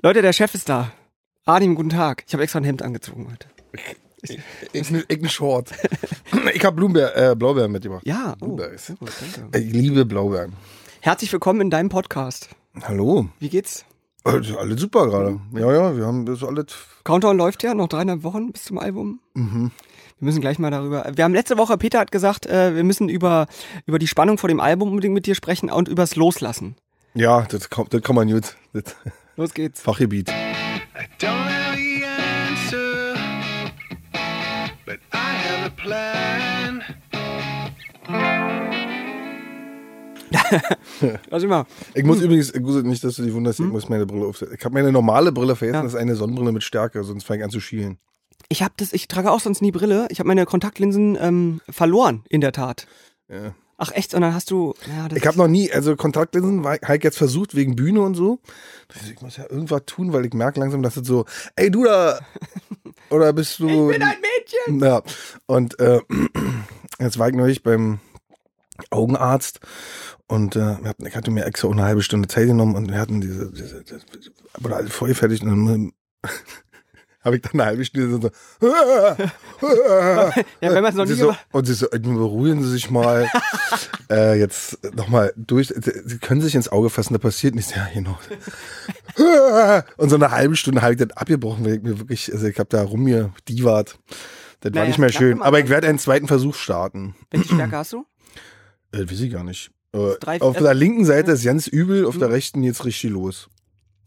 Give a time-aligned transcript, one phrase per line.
[0.00, 0.92] Leute, der Chef ist da.
[1.44, 2.22] Adim, guten Tag.
[2.28, 3.48] Ich habe extra ein Hemd angezogen heute.
[4.22, 4.38] Ich,
[4.72, 5.70] ich, ich Short.
[6.54, 8.06] Ich habe Blumenbeer, äh, Blaubeeren mitgebracht.
[8.06, 8.92] Ja, oh, Blueberries.
[8.98, 9.10] gut.
[9.56, 10.52] Ich liebe Blaubeeren.
[11.00, 12.48] Herzlich willkommen in deinem Podcast.
[12.82, 13.28] Hallo.
[13.40, 13.84] Wie geht's?
[14.24, 15.40] Äh, Alles super gerade.
[15.54, 16.66] Ja, ja, wir haben das alles.
[17.02, 19.18] Countdown läuft ja, noch dreieinhalb Wochen bis zum Album.
[19.34, 19.72] Mhm.
[20.20, 21.10] Wir müssen gleich mal darüber.
[21.12, 23.48] Wir haben letzte Woche, Peter hat gesagt, äh, wir müssen über,
[23.86, 26.76] über die Spannung vor dem Album unbedingt mit dir sprechen und übers Loslassen.
[27.14, 28.56] Ja, das, kann- das kann man gut.
[28.72, 28.94] Das
[29.38, 29.80] Los geht's.
[29.80, 30.28] Fachgebiet.
[30.30, 30.34] I
[31.20, 33.14] don't have the answer,
[34.84, 36.82] but I have a plan.
[41.30, 41.66] Was immer.
[41.94, 44.56] Ich muss übrigens, Guse, nicht, dass du dich wunderst, ich muss meine Brille aufsetzen.
[44.58, 45.82] Ich habe meine normale Brille vergessen, Ja.
[45.82, 47.98] das ist eine Sonnenbrille mit Stärke, sonst fange ich an zu schielen.
[48.48, 50.06] Ich habe das, ich trage auch sonst nie Brille.
[50.10, 52.86] Ich habe meine Kontaktlinsen ähm, verloren, in der Tat.
[53.28, 53.54] Ja.
[53.80, 54.12] Ach echt?
[54.12, 54.74] Und dann hast du.
[54.88, 58.40] Ja, Ich habe noch nie, also Kontaktlinsen, ich jetzt versucht, wegen Bühne und so.
[59.08, 62.18] Ich muss ja irgendwas tun, weil ich merke langsam, dass es so, ey du da,
[63.10, 63.90] oder bist du...
[63.90, 64.80] Ich bin ein Mädchen!
[64.80, 65.02] Ja,
[65.46, 66.00] und äh,
[66.98, 68.00] jetzt war ich neulich beim
[68.90, 69.60] Augenarzt
[70.26, 73.52] und äh, ich hatte mir extra eine halbe Stunde Zeit genommen und wir hatten diese,
[73.52, 74.00] diese, diese
[74.58, 75.92] wurde alles voll fertig und dann
[77.20, 78.30] habe ich dann eine halbe Stunde
[78.60, 78.66] so,
[79.68, 80.30] Ja,
[80.60, 83.28] wenn man's noch und sie nie so, und sie so, beruhigen Sie sich mal,
[84.10, 88.18] äh, jetzt nochmal durch, Sie können sich ins Auge fassen, da passiert nichts, ja genau.
[89.96, 92.58] Und so eine halbe Stunde habe ich das abgebrochen, weil ich mir wirklich, also ich
[92.58, 93.98] habe da rum mir Divat.
[94.60, 95.38] Das war Naja, nicht mehr schön.
[95.38, 97.14] man- Aber ich werde einen zweiten Versuch starten.
[97.30, 98.06] Welche Stärke hast du?
[98.92, 99.70] Äh, weiß ich gar nicht.
[99.92, 102.20] Äh, auf der linken Seite ist ganz übel, auf Mhm.
[102.20, 103.48] der rechten jetzt richtig los.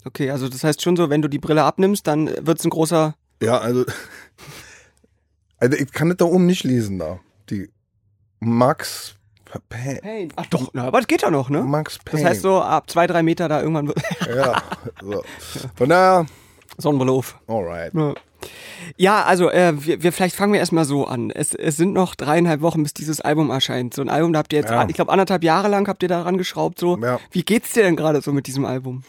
[0.06, 3.16] Okay, also das heißt schon so, wenn du die Brille abnimmst, dann wird's ein großer.
[3.42, 3.86] Ja, also.
[5.58, 7.20] Also ich kann das da oben nicht lesen da.
[7.50, 7.70] Die
[8.40, 9.16] Max
[9.70, 10.00] Pain.
[10.02, 10.34] Pain.
[10.38, 11.62] Ach doch, na, aber das geht ja noch, ne?
[11.62, 12.22] Max Pain.
[12.22, 14.62] Das heißt so, ab zwei, drei Meter da irgendwann wird Ja.
[15.02, 15.24] So.
[15.76, 16.26] Von daher,
[16.78, 17.38] Sonnenbrille auf.
[17.48, 17.94] alright.
[17.94, 18.14] Ja.
[18.98, 21.30] Ja, also äh, wir, wir vielleicht fangen wir erstmal so an.
[21.30, 23.94] Es, es sind noch dreieinhalb Wochen, bis dieses Album erscheint.
[23.94, 24.88] So ein Album, da habt ihr jetzt, Ja.
[24.88, 26.80] ich glaube, anderthalb Jahre lang habt ihr daran geschraubt.
[26.80, 27.20] So, Ja.
[27.30, 29.04] wie geht's dir denn gerade so mit diesem Album?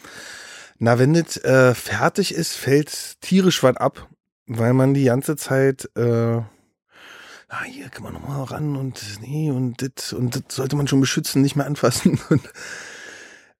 [0.85, 4.09] Na, wenn das äh, fertig ist, fällt tierisch was ab,
[4.47, 9.81] weil man die ganze Zeit, äh, ah, hier kann man nochmal ran und nee, und
[9.81, 12.19] das und das sollte man schon beschützen, nicht mehr anfassen.
[12.31, 12.51] Und,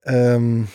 [0.05, 0.67] ähm,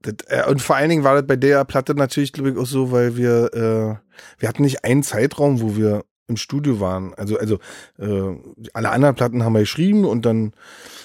[0.00, 2.64] das, äh, und vor allen Dingen war das bei der Platte natürlich, glaube ich, auch
[2.64, 7.14] so, weil wir, äh, wir hatten nicht einen Zeitraum, wo wir im Studio waren.
[7.14, 7.58] Also, also
[7.98, 8.36] äh,
[8.72, 10.52] alle anderen Platten haben wir geschrieben und dann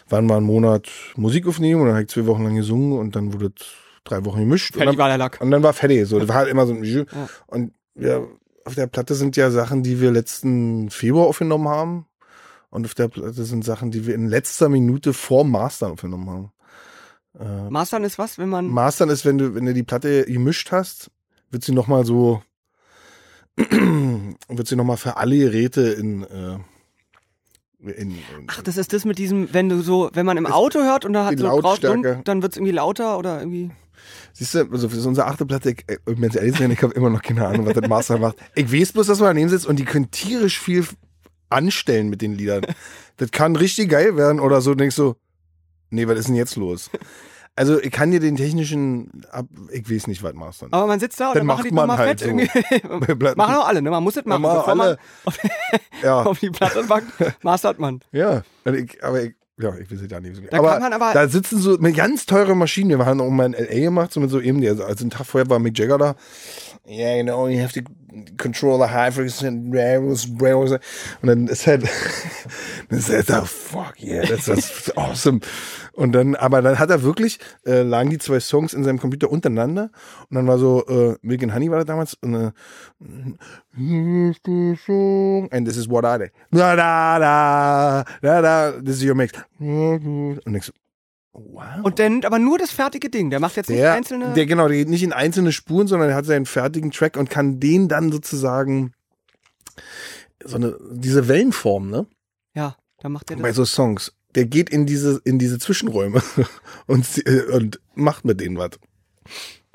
[0.10, 3.16] waren wir einen Monat Musik aufnehmen und dann habe ich zwei Wochen lang gesungen und
[3.16, 3.66] dann wurde es
[4.04, 4.76] drei Wochen gemischt.
[4.76, 5.40] Und Fertig dann, war der Lack.
[5.42, 6.08] und dann war fertig.
[6.08, 7.06] So, das war halt immer so ein Ja.
[7.48, 8.28] Und wir,
[8.66, 12.06] auf der Platte sind ja Sachen, die wir letzten Februar aufgenommen haben.
[12.70, 16.52] Und auf der Platte sind Sachen, die wir in letzter Minute vor Mastern aufgenommen haben.
[17.40, 18.68] Äh, Mastern ist was, wenn man.
[18.68, 21.12] Mastern ist, wenn du, wenn du die Platte gemischt hast,
[21.52, 22.42] wird sie nochmal so,
[23.56, 26.58] wird sie nochmal für alle Geräte in, äh,
[27.80, 30.80] in, in Ach, das ist das mit diesem, wenn du so, wenn man im Auto
[30.80, 32.22] hört und da hat so Lautstärke.
[32.24, 33.72] dann wird's irgendwie lauter oder irgendwie.
[34.34, 36.82] Siehst du, also für so unsere achte Platte, ich, um jetzt ehrlich zu sein, ich
[36.82, 38.38] habe immer noch keine Ahnung, was das Master macht.
[38.56, 40.86] Ich weiß bloß, dass man daneben sitzt und die können tierisch viel
[41.50, 42.66] anstellen mit den Liedern.
[43.18, 45.14] Das kann richtig geil werden oder so, denkst du,
[45.92, 46.90] nee, was ist denn jetzt los?
[47.56, 51.20] Also ich kann dir den technischen, ab, ich weiß nicht, was Master Aber man sitzt
[51.20, 52.30] da und Dann dann macht die man nochmal halt fett
[52.82, 52.96] so.
[53.36, 53.92] machen auch alle, ne?
[53.92, 54.42] Man muss es machen.
[54.42, 54.76] Bevor alle.
[54.78, 55.38] man auf,
[56.02, 58.00] Ja, auf die Platte packt, mastert man.
[58.12, 60.42] ja, Also ich, aber ich, ja, ich weiß es ja nicht.
[60.52, 62.90] Da aber, kann man aber- da sitzen so mit ganz teure Maschinen.
[62.98, 63.82] Wir haben auch mal in L.A.
[63.82, 66.16] gemacht, so mit so eben, also einen Tag vorher war Mick Jagger da.
[66.88, 67.82] Yeah, you know, you have to
[68.38, 70.72] control the high frequency and rails, rails.
[71.22, 71.84] Und dann ist halt,
[72.90, 75.40] dann ist halt, oh, fuck yeah, that's, that's awesome.
[75.96, 79.30] Und dann, aber dann hat er wirklich, äh, lagen die zwei Songs in seinem Computer
[79.30, 79.92] untereinander
[80.30, 82.52] und dann war so, äh, Milk and Honey war das damals und, äh,
[85.52, 86.32] and this is what I did.
[86.52, 89.34] Da, da, da, da, da, this is your mix.
[89.60, 90.74] Und ich so,
[91.34, 91.64] wow.
[91.84, 93.30] Und nimmt aber nur das fertige Ding.
[93.30, 94.34] Der macht jetzt nicht Der, einzelne.
[94.34, 97.30] der genau, der geht nicht in einzelne Spuren, sondern er hat seinen fertigen Track und
[97.30, 98.94] kann den dann sozusagen
[100.44, 102.08] so eine diese Wellenform, ne?
[102.56, 103.56] ja, da macht Bei das.
[103.56, 104.14] so Songs.
[104.36, 106.22] Der geht in diese in diese Zwischenräume
[106.88, 108.72] und äh, und macht mit denen was.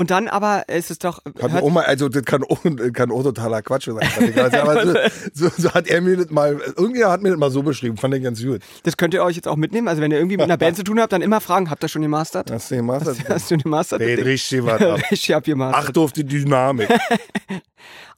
[0.00, 1.18] Und dann aber ist es doch.
[1.24, 2.62] Hört- auch mal, also das kann auch,
[2.92, 4.52] kann auch totaler Quatsch sein.
[4.54, 4.94] Aber so,
[5.48, 8.14] so, so hat er mir das mal, irgendwer hat mir das mal so beschrieben, fand
[8.14, 8.60] ich ganz gut.
[8.84, 9.88] das könnt ihr euch jetzt auch mitnehmen.
[9.88, 11.88] Also wenn ihr irgendwie mit einer Band zu tun habt, dann immer fragen, habt ihr
[11.88, 12.48] schon gemastert?
[12.52, 13.06] Hast du gemacht?
[13.28, 14.00] Hast du gemastert?
[14.00, 15.00] Der richtig was ab.
[15.10, 15.84] Ich hab gemastert.
[15.88, 16.88] Acht auf die Dynamik.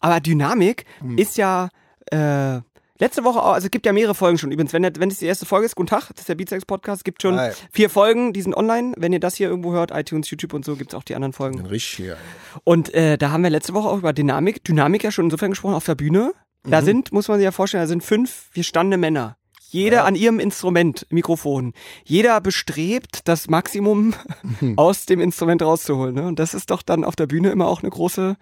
[0.00, 1.16] Aber Dynamik Hm.
[1.16, 1.70] ist ja,
[2.10, 2.60] äh,
[3.00, 4.72] Letzte Woche, auch, also es gibt ja mehrere Folgen schon übrigens.
[4.72, 7.04] Wenn, wenn es die erste Folge ist, guten Tag, das ist der Beatsex Podcast, es
[7.04, 7.50] gibt schon Hi.
[7.72, 8.92] vier Folgen, die sind online.
[8.96, 11.64] Wenn ihr das hier irgendwo hört, iTunes, YouTube und so, gibt's auch die anderen Folgen.
[11.66, 12.16] Richtig hier.
[12.64, 15.74] Und äh, da haben wir letzte Woche auch über Dynamik, Dynamik ja schon insofern gesprochen
[15.74, 16.32] auf der Bühne.
[16.64, 16.70] Mhm.
[16.70, 19.36] Da sind, muss man sich ja vorstellen, da sind fünf gestandene Männer.
[19.70, 20.04] Jeder Ja.
[20.04, 21.72] an ihrem Instrument, Mikrofon.
[22.04, 24.14] Jeder bestrebt, das Maximum
[24.60, 24.74] Mhm.
[24.76, 26.14] aus dem Instrument rauszuholen.
[26.16, 26.26] Ne?
[26.26, 28.36] Und das ist doch dann auf der Bühne immer auch eine große.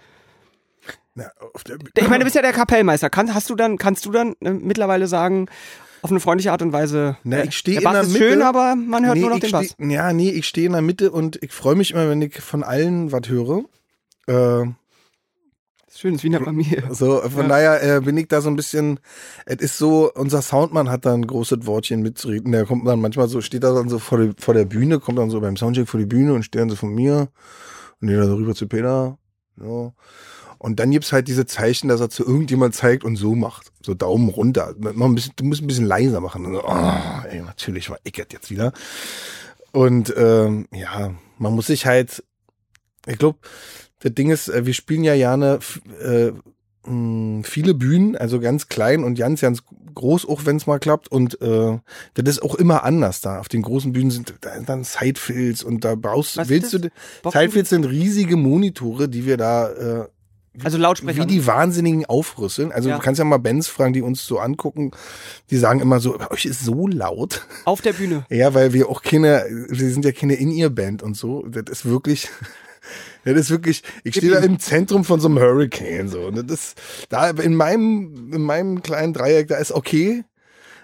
[1.19, 1.33] Na,
[1.97, 3.11] Ich meine, du bist ja der Kapellmeister.
[3.11, 5.47] Kann, hast du dann, kannst du dann äh, mittlerweile sagen,
[6.03, 7.17] auf eine freundliche Art und Weise.
[7.25, 8.29] Na, äh, ich steh der in Bass der ist Mitte.
[8.29, 9.71] schön, aber man hört nee, nur noch den Bass.
[9.71, 12.41] steh, Ja, nee, ich stehe in der Mitte und ich freue mich immer, wenn ich
[12.41, 13.65] von allen was höre.
[14.27, 14.67] Äh,
[15.95, 16.85] Schön, ist wie eine Familie.
[16.93, 19.01] so, von daher äh, bin ich da so ein bisschen,
[19.47, 22.53] es ist so, unser Soundmann hat da ein großes Wortchen mitzureden.
[22.53, 25.19] Der kommt dann manchmal so, steht da dann so vor, die, vor der Bühne, kommt
[25.19, 27.29] dann so beim Soundcheck vor die Bühne und steht dann so von mir
[28.01, 29.19] und geht dann so rüber zu Peter.
[29.57, 29.93] So.
[30.59, 33.71] Und dann gibt's halt diese Zeichen, dass er zu irgendjemand zeigt und so macht.
[33.85, 34.75] So Daumen runter.
[34.77, 36.45] Ein bisschen, du musst ein bisschen leiser machen.
[36.45, 38.73] Und so, oh, ey, natürlich war das jetzt wieder.
[39.73, 42.25] Und ähm, ja, man muss sich halt,
[43.07, 43.39] ich glaube,
[44.01, 45.61] das Ding ist, äh, wir spielen ja gerne
[46.03, 46.33] äh,
[46.89, 49.63] mh, viele Bühnen, also ganz klein und ganz, ganz
[49.95, 51.09] groß, auch wenn es mal klappt.
[51.09, 51.79] Und äh,
[52.15, 53.39] das ist auch immer anders da.
[53.39, 56.91] Auf den großen Bühnen sind da dann Sidefields und da brauchst Was willst du.
[57.23, 57.41] Boxen?
[57.41, 60.09] Sidefields sind riesige Monitore, die wir da äh,
[60.65, 61.23] Also Lautsprecher.
[61.23, 62.73] wie die Wahnsinnigen aufrüsseln.
[62.73, 62.97] Also Ja.
[62.97, 64.91] du kannst ja mal Bands fragen, die uns so angucken.
[65.51, 67.47] Die sagen immer so, bei euch ist so laut.
[67.65, 68.25] auf der Bühne.
[68.31, 71.47] Ja, weil wir auch keine, wir sind ja keine In-Ear-Band und so.
[71.47, 72.29] Das ist wirklich,
[73.25, 76.21] das ist wirklich, ich stehe da im Zentrum von so einem Hurricane so.
[76.27, 80.25] Und das ist, da in meinem, in meinem kleinen Dreieck, da ist okay.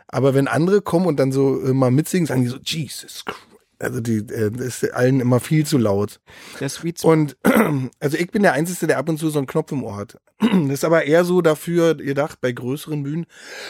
[0.09, 3.39] Aber wenn andere kommen und dann so äh, mal mitsingen, sagen die so, Jesus Christ.
[3.85, 6.21] Also die, äh, das ist allen immer viel zu laut.
[6.61, 7.11] Der Sweet Spot.
[7.11, 7.37] Und
[8.01, 10.19] also ich bin der Einzige, der ab und zu so einen Knopf im Ohr hat.
[10.41, 13.27] Das ist aber eher so dafür gedacht, bei größeren Bühnen,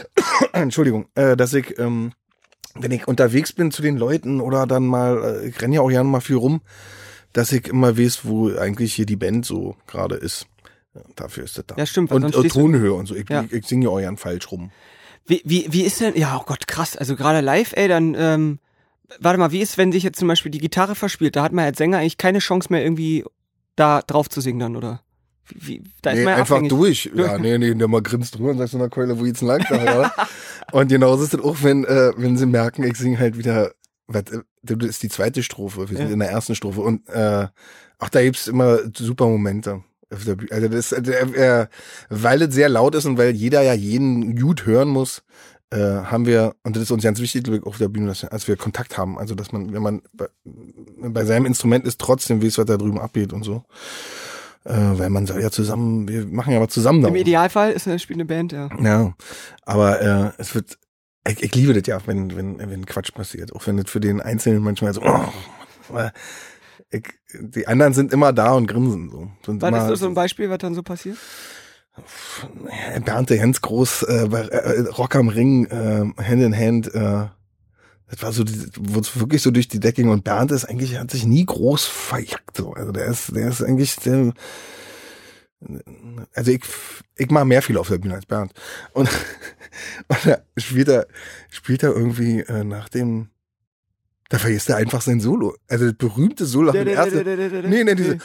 [0.52, 2.12] Entschuldigung, äh, dass ich, ähm,
[2.74, 5.90] wenn ich unterwegs bin zu den Leuten oder dann mal, äh, ich renne ja auch
[5.90, 6.60] gerne mal viel rum,
[7.32, 10.46] dass ich immer weiß, wo eigentlich hier die Band so gerade ist.
[10.94, 11.74] Ja, dafür ist das da.
[11.76, 13.14] Ja, stimmt, Und äh, Tonhöhe und so.
[13.14, 13.42] Ich, Ja.
[13.42, 14.70] ich, ich singe ja auch gern falsch rum.
[15.26, 18.58] Wie, wie, wie ist denn, ja, oh Gott, krass, also gerade live, ey, dann, ähm,
[19.20, 21.36] warte mal, wie ist, wenn sich jetzt zum Beispiel die Gitarre verspielt?
[21.36, 23.24] Da hat man als Sänger eigentlich keine Chance mehr irgendwie
[23.76, 25.00] da drauf zu singen dann, oder?
[25.48, 26.70] Wie, da ist nee, man ja einfach abhängig.
[26.70, 27.10] durch.
[27.14, 29.60] Ja, nee, nee, der mal grinst drüber und sagt so einer Keule, wo geht's lang?
[29.70, 30.12] Oder?
[30.72, 33.72] und genauso ist es auch, wenn, äh, wenn sie merken, ich singe halt wieder,
[34.06, 36.12] was, äh, das ist die zweite Strophe, wir sind Ja.
[36.14, 37.46] in der ersten Strophe und äh,
[37.98, 39.82] auch da gibt's immer super Momente.
[40.10, 41.66] Also das, ist, äh, äh,
[42.08, 45.22] weil es sehr laut ist und weil jeder ja jeden gut hören muss,
[45.70, 48.24] äh, haben wir, und das ist uns ganz wichtig, glaube ich, auf der Bühne, dass,
[48.24, 49.18] als wir Kontakt haben.
[49.18, 53.00] Also, dass man, wenn man bei, bei seinem Instrument ist, trotzdem weiß, was da drüben
[53.00, 53.64] abgeht und so.
[54.64, 57.08] Äh, weil man soll ja zusammen, wir machen ja was zusammen da.
[57.08, 57.16] Im.
[57.16, 58.70] Idealfall ist eine spielende Band, ja.
[58.82, 59.14] Ja,
[59.62, 60.78] aber äh, es wird,
[61.28, 63.52] ich, ich liebe das ja, wenn, wenn, wenn Quatsch passiert.
[63.54, 65.24] Auch wenn das für den Einzelnen manchmal so, oh,
[65.90, 66.12] aber
[66.90, 69.10] ich, die anderen sind immer da und grinsen.
[69.10, 69.30] So.
[69.44, 71.18] Sind Was ist so ein Beispiel, was dann so passiert?
[73.28, 77.26] Der Hens groß, äh, bei äh, Rock am Ring, äh, Hand in Hand, äh,
[78.10, 80.10] das war so, die- wurde wirklich so durch die Decke ging.
[80.10, 82.72] und Bernd ist eigentlich, hat sich nie groß verjagt, so.
[82.72, 84.32] Also der ist, der ist eigentlich, der,
[86.34, 86.62] also ich,
[87.16, 88.52] ich mache mehr viel auf der Bühne als Bernd.
[88.92, 89.08] Und,
[90.08, 91.06] und er spielt er,
[91.50, 93.30] spielt er irgendwie äh, nach dem,
[94.30, 95.54] da vergisst er einfach sein Solo.
[95.68, 97.68] Also das berühmte Solo nach dem ersten.
[97.68, 98.18] Nee, nee, diese.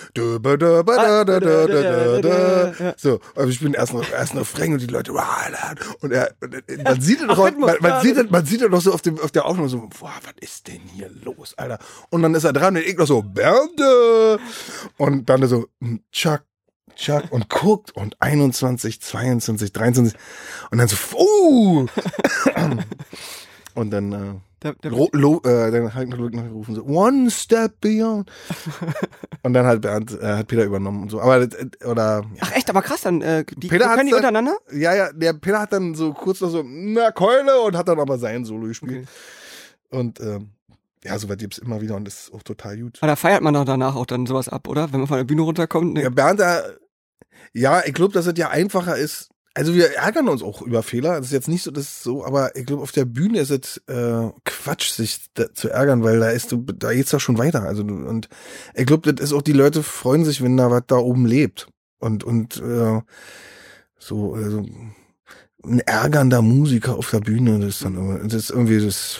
[2.98, 5.12] So, also ich bin erst noch, erst noch Refrain und die Leute,
[6.02, 6.34] und er,
[6.84, 9.20] man sieht es doch, man, man sieht es, man sieht es noch so auf dem,
[9.20, 11.80] auf der Aufnahme so, boah, was ist denn hier los, Alter?
[12.10, 14.40] Und dann ist er dran und ich noch so, Bernde!
[14.98, 16.44] Und dann so, hm, Chuck,
[16.96, 20.20] Chuck und guckt und 21, 22, 23
[20.72, 21.88] und dann so, uh!
[23.76, 27.32] und dann, äh, Da, da, Ro lo äh, dann hat Ludwig noch gerufen so One
[27.32, 28.30] Step Beyond
[29.44, 31.48] und dann hat Bernd äh, hat Peter übernommen und so aber äh,
[31.86, 34.58] oder ja, Ach echt, aber krass, dann äh, die Peter können die dann- untereinander?
[34.74, 38.00] ja ja der Peter hat dann so kurz noch so na Keule und hat dann
[38.02, 39.08] aber sein Solo gespielt
[39.92, 40.50] und ähm,
[41.06, 43.42] ja so weit gibt's immer wieder und das ist auch total gut Aber da feiert
[43.42, 44.92] man doch danach auch dann sowas ab, oder?
[44.92, 45.94] Wenn man von der Bühne runterkommt.
[45.94, 46.04] Nee.
[46.04, 46.64] ja Bernd da
[47.54, 51.18] ja ich glaube dass es ja einfacher ist also wir ärgern uns auch über Fehler.
[51.18, 53.52] Das ist jetzt nicht so, das ist so, aber ich glaube, auf der Bühne ist
[53.52, 57.38] es äh, Quatsch, sich da zu ärgern, weil da ist du, da geht's doch schon
[57.38, 57.64] weiter.
[57.64, 58.30] Also du- und
[58.74, 61.68] ich glaube, das ist auch die Leute freuen sich, wenn da was da oben lebt
[62.00, 63.02] und und äh,
[64.00, 64.66] so also
[65.66, 69.20] ein ärgernder Musiker auf der Bühne, das ist dann immer, das ist irgendwie das.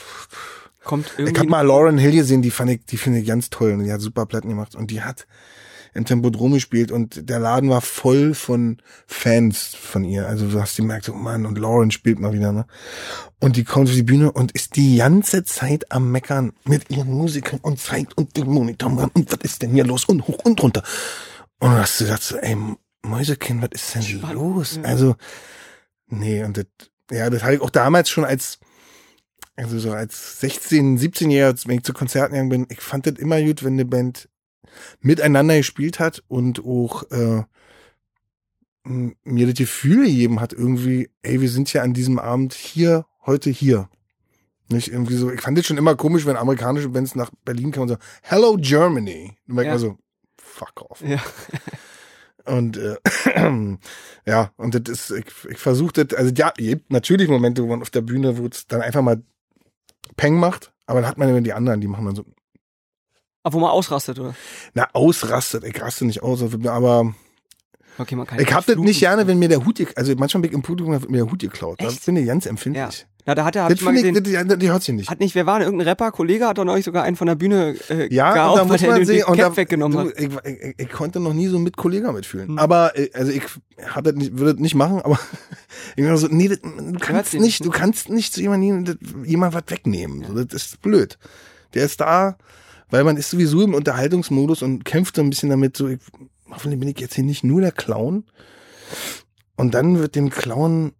[0.84, 1.38] Kommt Ich irgendwie.
[1.40, 3.92] habe mal Lauren Hill gesehen, die fand ich, die finde ich ganz toll und die
[3.92, 5.26] hat super Platten gemacht und die hat
[5.94, 10.26] im Tempodrom gespielt und der Laden war voll von Fans von ihr.
[10.28, 12.66] Also du hast gemerkt, so Mann, und Lauren spielt mal wieder, ne?
[13.40, 17.12] Und die kommt auf die Bühne und ist die ganze Zeit am Meckern mit ihren
[17.12, 20.62] Musikern und zeigt und den Monitor und was ist denn hier los und hoch und
[20.62, 20.82] runter.
[21.58, 22.56] Und dann hast du gesagt so, ey,
[23.02, 24.76] Mäusekind, was ist denn Spannend, los?
[24.76, 24.82] ja.
[24.82, 25.16] Also,
[26.08, 26.66] nee, und das,
[27.10, 28.58] ja, das habe ich auch damals schon als,
[29.56, 33.40] also so als 16, 17-Jähriger, wenn ich zu Konzerten gegangen bin, ich fand das immer
[33.42, 34.28] gut, wenn eine Band
[35.00, 37.42] miteinander gespielt hat und auch äh,
[38.84, 43.50] mir das Gefühl gegeben hat, irgendwie, ey, wir sind ja an diesem Abend hier, heute
[43.50, 43.88] hier.
[44.68, 47.82] Nicht irgendwie so, ich fand das schon immer komisch, wenn amerikanische Bands nach Berlin kamen
[47.82, 49.36] und so, Hello Germany.
[49.46, 49.72] Dann merkt Ja.
[49.72, 49.98] man so,
[50.38, 51.02] fuck off.
[51.02, 51.18] Ja.
[52.46, 52.96] Und äh,
[54.26, 57.82] ja, und das ist, ich, ich versuche das, also ja, gibt natürlich Momente, wo man
[57.82, 59.22] auf der Bühne, wo es dann einfach mal
[60.16, 62.24] Peng macht, aber dann hat man immer die anderen, die machen dann so,
[63.42, 64.34] Aber wo man ausrastet, oder?
[64.74, 67.14] na, ausrastet, ich raste nicht aus, aber
[67.98, 70.50] Okay, man kann ich hab das nicht gerne, wenn mir der Hut, also manchmal bin
[70.50, 71.80] ich im Publikum, wird mir der Hut geklaut.
[71.82, 72.04] Echt?
[72.06, 73.06] bin ich ganz empfindlich.
[73.26, 74.82] Ja, da hat er, hab Das ich mal finde ich, gesehen, das, die, die hört
[74.82, 75.10] sich nicht.
[75.10, 77.34] hat nicht, wer war denn, irgendein Rapper, Kollege hat doch neulich sogar einen von der
[77.34, 80.10] Bühne äh, Ja, gehauen, und da weil muss man den sehen, und da, weggenommen du,
[80.10, 80.18] hat.
[80.18, 82.48] ich, ich, ich, konnte noch nie so mit Kollegen mitfühlen.
[82.48, 82.58] Hm.
[82.58, 83.42] Aber, äh, also ich
[84.02, 85.18] das nicht, würde das nicht machen, aber
[85.96, 88.96] ich war so, nee, das, du kannst nicht, nicht, du kannst nicht zu jemandem das-
[89.26, 90.24] jemand was wegnehmen.
[90.26, 91.18] So, das ist blöd.
[91.74, 92.36] Der ist da,
[92.90, 96.00] weil man ist sowieso im Unterhaltungsmodus und kämpft so ein bisschen damit, so, ich,
[96.50, 98.24] hoffentlich bin ich jetzt hier nicht nur der Clown.
[99.56, 100.92] Und dann wird dem Clown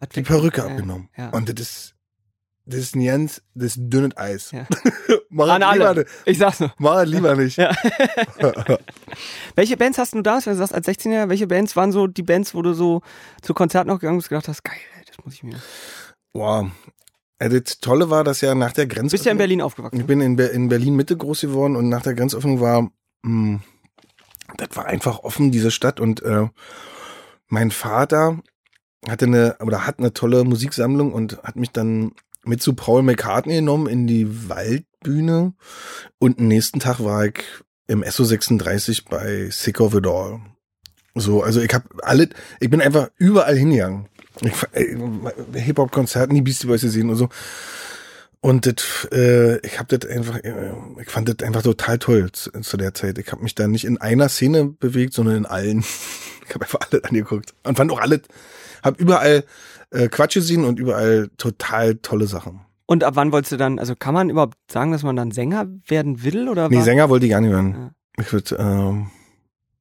[0.00, 1.08] Was die Perücke Ja, abgenommen.
[1.16, 1.30] ja.
[1.30, 1.94] Und das ist,
[2.66, 4.50] das ist ein ganz, das ist dünnes Eis.
[4.50, 4.66] Ja.
[5.30, 5.94] mach An alle.
[6.00, 6.08] nicht.
[6.26, 6.72] Ich sag's nur.
[6.78, 7.56] Mach lieber nicht.
[9.54, 12.22] Welche Bands hast du damals, wenn du sagst, als 16-Jähriger, welche Bands waren so die
[12.22, 13.02] Bands, wo du so
[13.42, 14.76] zu Konzerten noch gegangen bist und gedacht hast, geil,
[15.06, 15.60] das muss ich mir.
[16.34, 16.70] Wow.
[17.38, 19.14] Also das Tolle war, dass ja nach der Du Grenze.
[19.14, 20.00] bist ja in Berlin aufgewachsen.
[20.00, 22.90] Ich bin in, Be in Berlin Mitte groß geworden und nach der Grenzöffnung war,
[23.22, 23.60] mh,
[24.56, 26.00] das war einfach offen, diese Stadt.
[26.00, 26.48] Und äh,
[27.48, 28.40] mein Vater
[29.08, 32.12] hatte eine, oder hat eine tolle Musiksammlung und hat mich dann
[32.44, 35.54] mit zu Paul McCartney genommen in die Waldbühne.
[36.18, 37.44] Und am nächsten Tag war ich
[37.86, 40.40] im SO 36 bei Sick of It All.
[41.14, 42.28] So, also ich habe alle,
[42.60, 44.08] ich bin einfach überall hingegangen.
[45.54, 47.28] Hip-Hop-Konzerten, die Beastie Boys gesehen und so.
[48.40, 52.52] Und das, äh, ich habe das einfach, äh, ich fand das einfach total toll zu,
[52.52, 53.18] zu der Zeit.
[53.18, 55.84] Ich habe mich da nicht in einer Szene bewegt, sondern in allen.
[56.48, 58.22] Ich habe einfach alle angeguckt und fand auch alle,
[58.82, 59.44] habe überall
[59.90, 62.60] äh, Quatsch gesehen und überall total tolle Sachen.
[62.86, 65.66] Und ab wann wolltest du dann, also kann man überhaupt sagen, dass man dann Sänger
[65.86, 66.48] werden will?
[66.48, 67.74] Oder Nee, war, Sänger wollte ich gar nicht werden.
[67.74, 67.90] Ja.
[68.22, 69.10] Ich würde, ähm,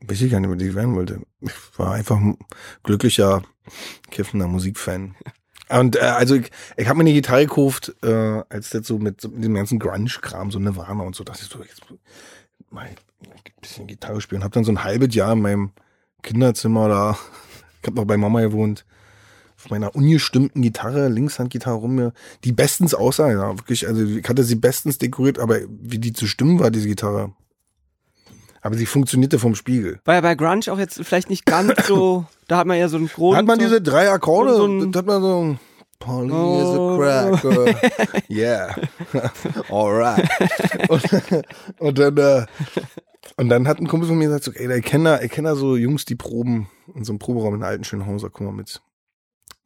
[0.06, 1.22] weiß ich gar nicht, was ich werden wollte.
[1.42, 2.38] Ich war einfach ein
[2.84, 3.44] glücklicher,
[4.10, 5.16] kiffender Musikfan.
[5.70, 9.24] Und äh, also ich, ich habe mir eine Gitarre gekauft, äh, als das so mit,
[9.24, 11.82] mit dem ganzen Grunge-Kram, so Nirvana und so, dachte ich so, jetzt
[12.70, 12.96] mal ein
[13.62, 14.44] bisschen Gitarre spielen.
[14.44, 15.72] Hab dann so ein halbes Jahr in meinem
[16.24, 17.18] Kinderzimmer da,
[17.82, 18.86] ich habe noch bei Mama gewohnt,
[19.58, 22.13] auf meiner ungestimmten Gitarre, Linkshandgitarre rum mir,
[22.44, 26.27] die bestens aussah, ja, wirklich, also ich hatte sie bestens dekoriert, aber wie die zu
[26.27, 27.34] stimmen war, diese Gitarre.
[28.61, 29.99] Aber sie funktionierte vom Spiegel.
[30.05, 32.97] War ja bei Grunge auch jetzt vielleicht nicht ganz so, da hat man ja so
[32.97, 33.37] einen Grund.
[33.37, 35.59] hat man so, diese drei Akkorde, so ein- hat man so ein
[35.99, 36.61] Polly Oh.
[36.61, 38.29] is a cracker.
[38.29, 38.75] yeah.
[39.69, 40.29] Alright.
[40.89, 41.43] Und,
[41.79, 42.45] und dann, äh,
[43.37, 45.45] und dann hat ein Kumpel von mir gesagt, so, ey, ich kenne da, ich kenn
[45.45, 48.81] da so Jungs, die proben in so einem Proberaum in alten Schönhauser, guck mal mit.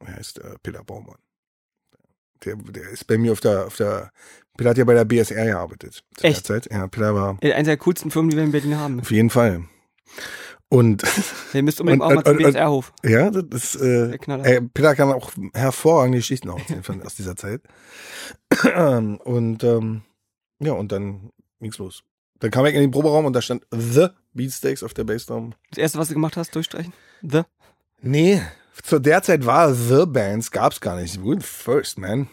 [0.00, 1.16] Er heißt äh, Peter Baumann.
[2.44, 4.10] Der, der ist bei mir auf der, auf der,
[4.56, 6.04] Peter hat ja bei der BSR gearbeitet.
[6.16, 6.48] Zu Echt?
[6.48, 6.72] Der Zeit.
[6.72, 9.00] Ja, Peter war Äh, Eine der coolsten Firmen, die wir in Berlin haben.
[9.00, 9.64] auf jeden Fall.
[10.68, 11.02] Und
[11.52, 12.92] Der müsst unbedingt Und- auch mal zum BSR-Hof.
[13.02, 14.44] Ja, das ist, äh, Der Knaller.
[14.46, 17.60] äh, Peter kann auch hervorragende Geschichten auch erzählen aus dieser Zeit.
[19.24, 20.02] und ähm,
[20.60, 21.30] ja, und dann
[21.60, 22.02] ging's los.
[22.40, 25.54] Dann kam ich in den Proberaum und da stand The Beatsteaks auf der Bassdrum.
[25.70, 26.92] Das erste, was du gemacht hast, durchstreichen?
[27.22, 27.42] The?
[28.00, 28.42] Nee,
[28.82, 31.22] zu der Zeit war The Bands, gab's gar nicht.
[31.24, 32.28] Were first, man.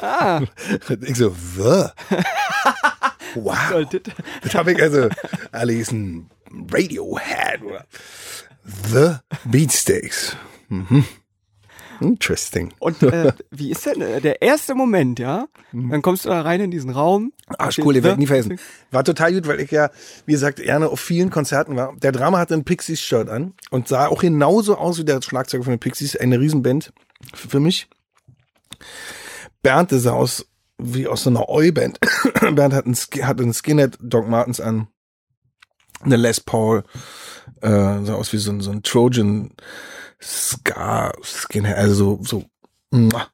[0.00, 0.40] Ah,
[1.02, 1.90] Ich so, The?
[3.34, 3.86] wow.
[4.42, 5.08] Das habe ich also,
[5.52, 6.28] alle hießen
[6.72, 7.62] Radiohead.
[7.62, 7.86] oder
[8.88, 10.36] The Beatsteaks.
[10.68, 11.04] Mhm.
[12.00, 12.72] Interesting.
[12.78, 15.48] Und äh, wie ist denn äh, der erste Moment, ja?
[15.72, 17.32] Dann kommst du da rein in diesen Raum.
[17.58, 18.58] Arschcool, den werde ich nie vergessen.
[18.90, 19.90] War total gut, weil ich ja,
[20.24, 21.94] wie gesagt, gerne auf vielen Konzerten war.
[21.96, 25.74] Der Drama hatte ein Pixies-Shirt an und sah auch genauso aus wie der Schlagzeuger von
[25.74, 26.16] den Pixies.
[26.16, 26.92] Eine Riesenband
[27.34, 27.86] für mich.
[29.62, 30.46] Bernd, der sah aus
[30.78, 31.98] wie aus so einer Oi-Band.
[32.54, 34.88] Bernd hat einen, hat einen Skinhead Doc Martens an.
[36.00, 36.84] Eine Les Paul.
[37.60, 39.52] Äh, sah aus wie so ein, so ein Trojan
[40.22, 41.76] Ska Skinhead.
[41.76, 42.44] Also so, so
[42.90, 43.28] muah,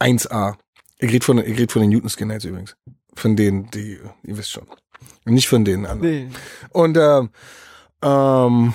[0.00, 0.54] 1A.
[0.98, 2.76] Ich rede von, ich red von den Newton Skinheads übrigens.
[3.14, 4.66] Von denen, die, ihr wisst schon.
[5.24, 6.28] Nicht von denen anderen.
[6.28, 6.30] Nee.
[6.70, 7.30] Und, ähm,
[8.02, 8.74] Ähm,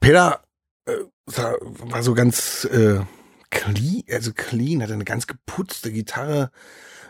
[0.00, 0.42] Peter
[0.86, 0.92] äh,
[1.26, 3.00] war so ganz äh,
[3.50, 6.50] clean, also clean, hatte eine ganz geputzte Gitarre,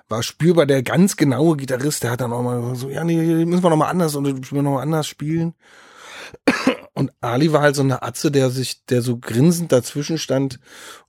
[0.08, 3.62] war spürbar der ganz genaue Gitarrist, der hat dann auch mal so, ja, nee, müssen
[3.62, 5.54] wir noch mal anders und müssen wir noch mal anders spielen.
[6.94, 10.58] Und Ali war halt so eine Atze, der sich, der so grinsend dazwischen stand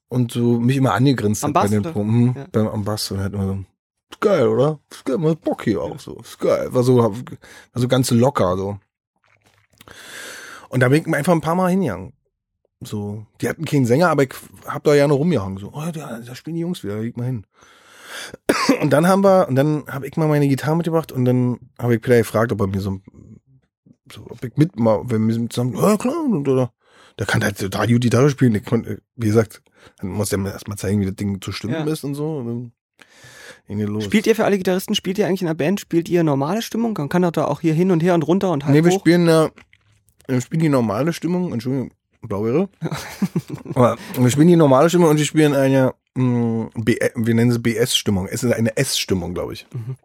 [0.08, 1.84] und so mich immer angegrinst Am hat bei den?
[1.84, 2.46] Proben, Ja.
[2.52, 3.66] beim am Bass und hat immer so,
[4.20, 4.80] geil, oder?
[4.90, 7.14] Ist geil, man hat Bock hier auch so, ist geil, war so, war
[7.74, 8.80] so ganz locker so.
[10.70, 12.14] Und da bin ich einfach ein paar Mal hingegangen.
[12.84, 14.34] So, die hatten keinen Sänger, aber ich
[14.66, 15.58] hab da ja noch rumgehangen.
[15.58, 17.46] So, oh, da, da spielen die Jungs wieder, da leg mal hin.
[18.82, 21.96] Und dann haben wir, und dann habe ich mal meine Gitarre mitgebracht und dann habe
[21.96, 23.00] ich Peter gefragt, ob er mir so,
[24.12, 26.74] so ob ich mit mal, wenn wir zusammen, ja klar, und, oder,
[27.18, 28.54] der kann halt total gut Gitarre spielen.
[28.56, 29.62] Ich konnte, wie gesagt,
[30.00, 31.86] dann muss der mir erstmal zeigen, wie das Ding zu stimmen Ja.
[31.94, 32.38] ist und so.
[32.38, 34.02] Und dann.
[34.02, 36.94] Spielt ihr für alle Gitarristen, spielt ihr eigentlich in der Band, spielt ihr normale Stimmung?
[36.98, 38.92] Man kann doch da auch hier hin und her und runter und halb Nee, wir
[38.92, 39.00] hoch.
[39.00, 39.50] spielen, äh,
[40.28, 42.70] wir spielen die normale Stimmung, Entschuldigung, Blaubeere.
[43.74, 47.60] Aber wir spielen die normale Stimmung und wir spielen eine, mh, B, wir nennen sie
[47.60, 48.28] BS-Stimmung.
[48.28, 49.66] Es ist eine S-Stimmung, glaube ich.
[49.74, 49.96] Mhm.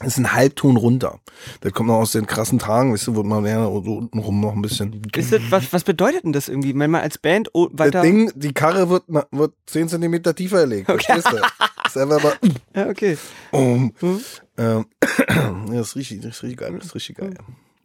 [0.00, 1.20] Es ist ein Halbton runter.
[1.60, 4.52] Das kommt noch aus den krassen Tagen, weißt du, wo man ja so untenrum noch
[4.52, 5.00] ein bisschen.
[5.14, 7.92] Ist das, was, was bedeutet denn das irgendwie, wenn man als Band oh, weiter...
[7.92, 10.86] Das Ding, die Karre wird, wird 10 Zentimeter tiefer gelegt.
[10.86, 11.36] Verstehst du?
[11.36, 12.34] Das ist einfach mal,
[12.74, 13.16] ja, okay.
[13.52, 14.20] um, Mhm.
[14.58, 14.86] ähm,
[15.68, 17.34] das ist richtig, das ist richtig geil, das ist richtig geil.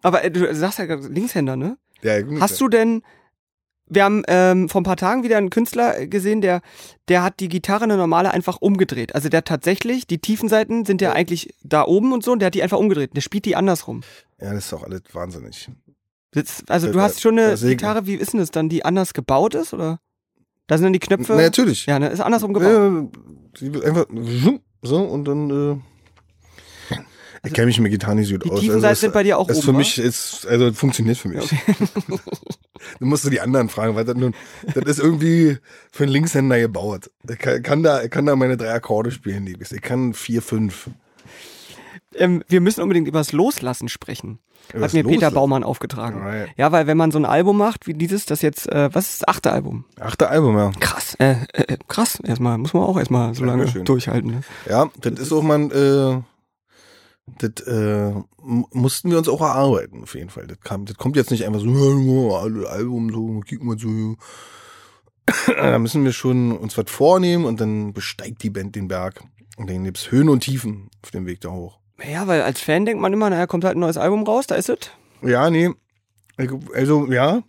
[0.01, 1.77] Aber äh, du sagst ja gerade Linkshänder, ne?
[2.01, 3.03] Ja, Hast du denn,
[3.89, 6.62] wir haben ähm, vor ein paar Tagen wieder einen Künstler gesehen, der,
[7.08, 9.15] der hat die Gitarre eine normale einfach umgedreht.
[9.15, 12.39] Also der hat tatsächlich, die tiefen Seiten sind ja eigentlich da oben und so, und
[12.39, 13.15] der hat die einfach umgedreht.
[13.15, 14.01] Der spielt die andersrum.
[14.39, 15.69] Ja, das ist doch alles wahnsinnig.
[16.31, 19.13] Das, also Da- du hast schon eine Gitarre, wie ist denn das dann, die anders
[19.13, 20.00] gebaut ist, oder?
[20.67, 21.34] Da sind dann die Knöpfe.
[21.36, 21.88] Na, natürlich.
[21.88, 23.12] ja, ne, ist andersrum gebaut.
[23.60, 24.05] Ja, einfach
[24.84, 25.81] so und dann.
[27.43, 28.60] Äh, ich kenne mich mit Gitarre nicht so gut Die aus.
[28.60, 31.50] Tiefenseiten es- sind bei dir auch es oben, für mich ist also funktioniert für mich.
[33.00, 34.34] du musst du die anderen fragen, weil das, nun,
[34.74, 35.58] das ist irgendwie
[35.91, 37.10] für einen Linkshänder gebaut.
[37.29, 40.41] Ich kann, kann da, ich kann da meine drei Akkorde spielen, die ich kann vier,
[40.41, 40.89] fünf.
[42.15, 44.39] Ähm, wir müssen unbedingt über das Loslassen sprechen.
[44.74, 45.36] Hat das mir Peter Loslassen.
[45.36, 46.22] Baumann aufgetragen.
[46.22, 46.50] Alright.
[46.58, 49.22] Ja, weil wenn man so ein Album macht, wie dieses, das jetzt, äh, was ist
[49.22, 49.86] das achte Album?
[50.00, 50.72] Achte Album, ja.
[50.79, 53.85] Krass, äh, äh, krass, erstmal, muss man auch erstmal so lange Dankeschön.
[53.85, 54.31] durchhalten.
[54.31, 54.42] Ne?
[54.70, 56.22] Ja, das ist auch mal, äh,
[57.37, 60.48] das äh, mussten wir uns auch erarbeiten, auf jeden Fall.
[60.48, 64.15] Das, kam, das kommt jetzt nicht einfach so, Album, so, kicken wir so.
[65.48, 69.22] da müssen wir schon uns was vornehmen und dann besteigt die Band den Berg.
[69.57, 71.79] Und dann gibt's Höhen und Tiefen auf dem Weg da hoch.
[72.03, 74.55] Ja, weil als Fan denkt man immer, naja, kommt halt ein neues Album raus, da
[74.55, 74.79] ist es.
[75.22, 75.70] Ja, nee.
[76.74, 77.44] Also, ja.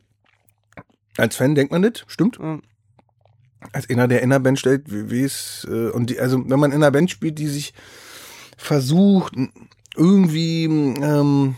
[1.16, 2.38] Als Fan denkt man das, stimmt.
[2.40, 2.59] Ja.
[3.73, 6.59] Als einer, der in der Band stellt, wie wie es, äh, und die, also, wenn
[6.59, 7.75] man in einer Band spielt, die sich
[8.57, 9.35] versucht,
[10.01, 11.57] irgendwie, ähm,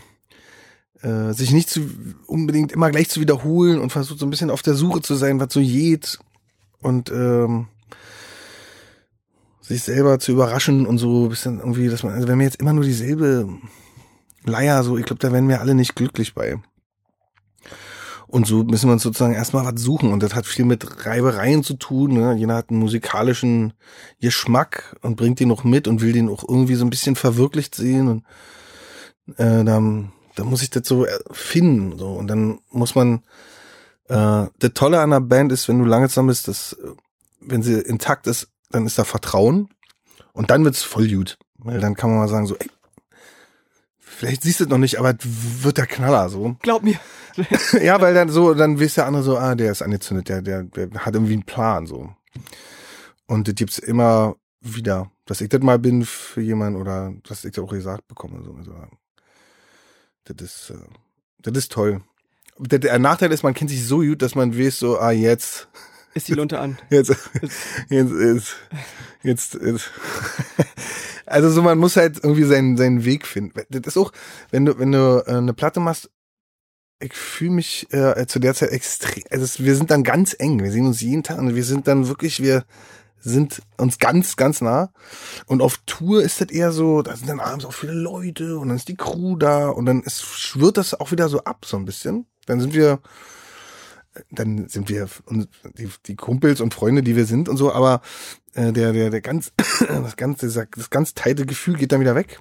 [1.01, 1.81] äh, sich nicht zu,
[2.27, 5.39] unbedingt immer gleich zu wiederholen und versucht so ein bisschen auf der Suche zu sein,
[5.39, 6.19] was so geht
[6.81, 7.67] und, ähm,
[9.61, 12.59] sich selber zu überraschen und so ein bisschen irgendwie, dass man, also wenn wir jetzt
[12.59, 13.47] immer nur dieselbe
[14.43, 16.59] Leier, so, ich glaube, da wären wir alle nicht glücklich bei.
[18.33, 20.11] Und so müssen wir uns sozusagen erstmal was suchen.
[20.11, 22.13] Und das hat viel mit Reibereien zu tun.
[22.13, 22.33] Ne?
[22.33, 23.73] Jeder hat einen musikalischen
[24.21, 27.75] Geschmack und bringt den noch mit und will den auch irgendwie so ein bisschen verwirklicht
[27.75, 28.07] sehen.
[28.07, 28.23] Und
[29.37, 31.95] äh, dann, dann muss ich das so finden.
[31.99, 32.07] So.
[32.07, 33.21] Und dann muss man.
[34.07, 36.87] Äh, das Tolle an einer Band ist, wenn du lange zusammen bist, dass, äh,
[37.39, 39.69] wenn sie intakt ist, dann ist da Vertrauen.
[40.31, 41.37] Und dann wird's voll gut.
[41.59, 42.67] Weil dann kann man mal sagen, so, ey,
[44.13, 46.55] vielleicht siehst du es noch nicht, aber wird der Knaller so.
[46.61, 46.99] Glaub mir.
[47.81, 50.63] ja, weil dann so, dann wisst der andere so, ah, der ist angezündet, der, der,
[50.63, 52.13] der hat irgendwie einen Plan so.
[53.27, 57.51] Und das gibt's immer wieder, dass ich das mal bin für jemanden oder dass ich
[57.51, 58.43] das auch gesagt bekomme.
[58.43, 58.53] So.
[58.53, 58.73] Also,
[60.25, 60.87] das ist, äh,
[61.39, 62.01] das ist toll.
[62.59, 65.67] Der, der Nachteil ist, man kennt sich so gut, dass man weiß so, ah, jetzt,
[66.13, 66.77] Ist die Lunte an.
[66.89, 67.15] jetzt,
[67.89, 68.55] jetzt ist,
[69.23, 69.89] jetzt ist.
[71.25, 73.61] Also so, man muss halt irgendwie seinen, seinen Weg finden.
[73.69, 74.11] Das ist auch,
[74.51, 76.09] wenn du, wenn du äh, eine Platte machst,
[76.99, 80.71] ich fühle mich äh, zu der Zeit extrem, also wir sind dann ganz eng, wir
[80.71, 82.63] sehen uns jeden Tag und wir sind dann wirklich, wir
[83.19, 84.91] sind uns ganz, ganz nah.
[85.47, 88.67] Und auf Tour ist das eher so, da sind dann abends auch viele Leute und
[88.67, 91.77] dann ist die Crew da und dann ist, schwirrt das auch wieder so ab, so
[91.77, 92.25] ein bisschen.
[92.45, 92.99] Dann sind wir,
[94.31, 95.07] dann sind wir
[95.77, 98.01] die, die Kumpels und Freunde, die wir sind und so, aber
[98.53, 99.51] äh, der, der, der ganz,
[99.87, 102.39] das ganze, das ganz teite Gefühl geht dann wieder weg.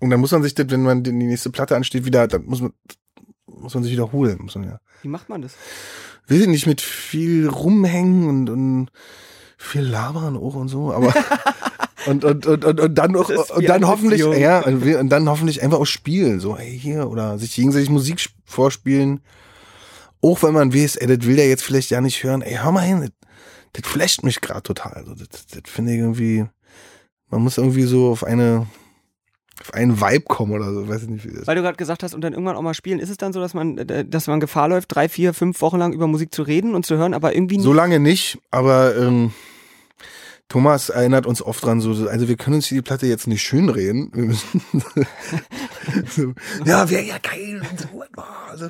[0.00, 2.60] Und dann muss man sich das, wenn man die nächste Platte ansteht, wieder, dann muss
[2.60, 2.72] man,
[3.46, 4.80] muss man sich wiederholen, muss man ja.
[5.02, 5.54] Wie macht man das?
[6.26, 8.88] Will ich nicht mit viel rumhängen und, und
[9.58, 11.14] viel labern auch und so, aber
[12.06, 14.40] und, und, und, und, und dann auch, und dann hoffentlich, Beziehung.
[14.40, 18.18] ja, und und dann hoffentlich einfach auch spielen, so, hey, hier, oder sich gegenseitig Musik
[18.18, 19.20] sp- vorspielen.
[20.22, 22.72] Auch wenn man weiß, ey, das will der jetzt vielleicht ja nicht hören, ey, hör
[22.72, 23.10] mal hin, das,
[23.72, 24.92] das flasht mich gerade total.
[24.92, 26.46] Also das, das finde ich irgendwie,
[27.28, 28.66] man muss irgendwie so auf eine,
[29.60, 32.02] auf einen Vibe kommen oder so, weiß ich nicht, wie das Weil du gerade gesagt
[32.02, 34.28] hast, und dann irgendwann auch mal spielen, ist es dann so, dass man, äh, dass
[34.28, 37.14] man Gefahr läuft, drei, vier, fünf Wochen lang über Musik zu reden und zu hören,
[37.14, 39.32] aber irgendwie So lange nicht, aber ähm,
[40.52, 44.10] Thomas erinnert uns oft dran, so, also wir können uns die Platte jetzt nicht schönreden.
[44.12, 44.62] Wir müssen
[46.10, 46.34] so,
[46.66, 47.86] ja, wäre ja geil und so.
[48.50, 48.66] Also,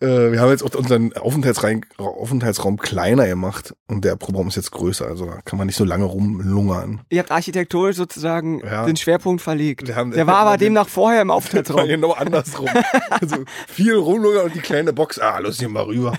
[0.00, 5.06] äh, wir haben jetzt auch unseren Aufenthaltsraum, kleiner gemacht und der Proberaum ist jetzt größer,
[5.06, 7.00] also da kann man nicht so lange rumlungern.
[7.08, 8.84] Ihr habt architektonisch sozusagen Ja.
[8.84, 9.94] den Schwerpunkt verlegt.
[9.96, 11.88] Haben- Der war aber demnach vorher im Aufenthaltsraum.
[11.88, 12.68] genau andersrum.
[13.08, 16.12] also viel rumlungern und die kleine Box, ah, los hier mal rüber.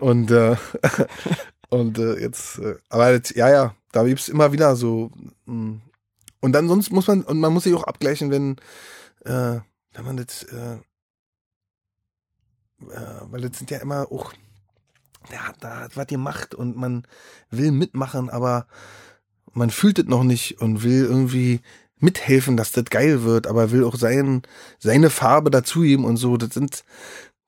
[0.00, 0.56] Und äh,
[1.68, 5.10] und äh, jetzt, äh, aber jetzt, ja, ja, da gibt's immer wieder so
[5.46, 5.80] mh.
[6.40, 8.56] und dann sonst muss man und man muss sich auch abgleichen, wenn
[9.24, 9.60] äh,
[9.92, 10.76] wenn man das äh,
[12.90, 14.32] äh, weil das sind ja immer auch
[15.30, 17.06] der hat da hat was gemacht und man
[17.50, 18.66] will mitmachen, aber
[19.52, 21.60] man fühlt es noch nicht und will irgendwie
[21.98, 24.42] mithelfen, dass das geil wird, aber will auch sein,
[24.78, 26.36] seine Farbe dazugeben und so.
[26.36, 26.84] Das sind,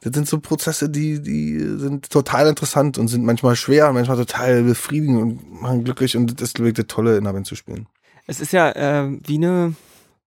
[0.02, 4.62] das sind so Prozesse, die, die sind total interessant und sind manchmal schwer, manchmal total
[4.62, 7.86] befriedigend und machen glücklich und das ist wirklich das Tolle, in der Band zu spielen.
[8.26, 9.74] Es ist ja äh, wie eine,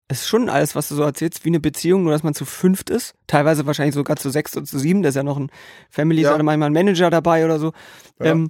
[0.08, 2.44] es ist schon alles, was du so erzählst, wie eine Beziehung, nur dass man zu
[2.44, 3.14] fünft ist.
[3.28, 5.02] Teilweise wahrscheinlich sogar zu sechs und zu sieben.
[5.02, 5.50] Da ist ja noch ein
[5.88, 6.36] Family, Ja.
[6.36, 6.42] ja.
[6.42, 7.72] manchmal ein Manager dabei oder so.
[8.18, 8.26] Ja.
[8.32, 8.48] Ähm,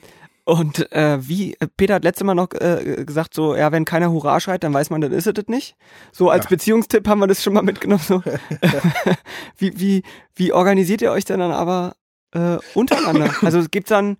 [0.51, 4.11] und äh, wie, äh, Peter hat letztes Mal noch äh, gesagt, so, ja, wenn keiner
[4.11, 5.77] Hurra schreit, dann weiß man, dann ist es das nicht.
[6.13, 6.51] So als Ja.
[6.51, 8.03] Beziehungstipp haben wir das schon mal mitgenommen.
[8.07, 8.23] So.
[9.59, 10.03] wie, wie,
[10.35, 11.95] wie organisiert ihr euch denn dann aber
[12.33, 13.35] äh, untereinander?
[13.43, 14.17] Also gibt's dann,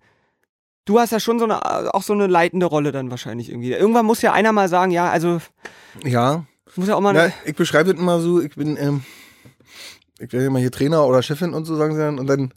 [0.85, 3.71] du hast ja schon so eine, auch so eine leitende Rolle dann wahrscheinlich irgendwie.
[3.73, 5.39] Irgendwann muss ja einer mal sagen, ja, also
[6.03, 7.13] Ja, muss ja auch mal.
[7.13, 9.03] Na, ich beschreibe das immer so, ich bin, ähm,
[10.19, 12.53] ich werde immer hier Trainer oder Chefin und so sagen sie dann und dann,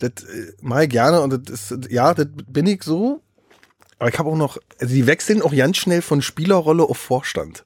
[0.00, 3.22] das äh, mache ich gerne und das ist, ja, das bin ich so.
[3.98, 7.64] Aber ich habe auch noch, also die wechseln auch ganz schnell von Spielerrolle auf Vorstand.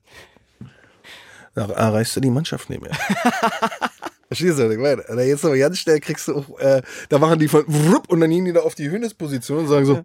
[1.55, 2.91] Da erreichst du die Mannschaft nicht mehr.
[4.27, 5.05] Verstehst du, was ich meine?
[5.07, 8.21] Da jetzt aber ganz schnell kriegst du auch, äh, da machen die von wupp, und
[8.21, 10.05] dann gehen die da auf die Höhnesposition und sagen so,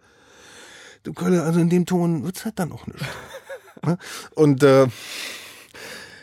[1.03, 2.99] du Kölle, also in dem Ton wird's halt dann auch nicht.
[3.81, 3.97] Ne?
[4.35, 4.87] und äh,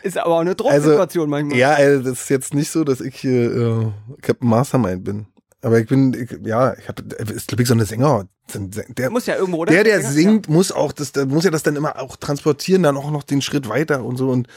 [0.03, 1.57] Ist aber auch eine also, Drucksituation manchmal.
[1.57, 3.91] ja, ey, das ist jetzt nicht so, dass ich hier äh,
[4.21, 5.25] Captain Mastermind bin.
[5.61, 7.01] Aber ich bin, ich, ja, ich habe,
[7.33, 8.27] ist glaube ich so eine Sänger.
[8.53, 9.73] Der, Muss ja irgendwo, oder?
[9.73, 10.09] der, der Ja.
[10.09, 13.23] singt, muss auch, das, der muss ja das dann immer auch transportieren, dann auch noch
[13.23, 14.47] den Schritt weiter und so und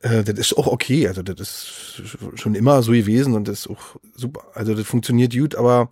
[0.00, 1.06] äh, das ist auch okay.
[1.06, 4.44] Also das ist schon immer so gewesen und das ist auch super.
[4.54, 5.90] Also das funktioniert gut, aber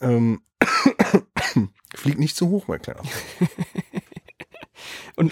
[0.00, 0.40] ähm,
[1.94, 3.02] fliegt nicht zu hoch, mein Kleiner.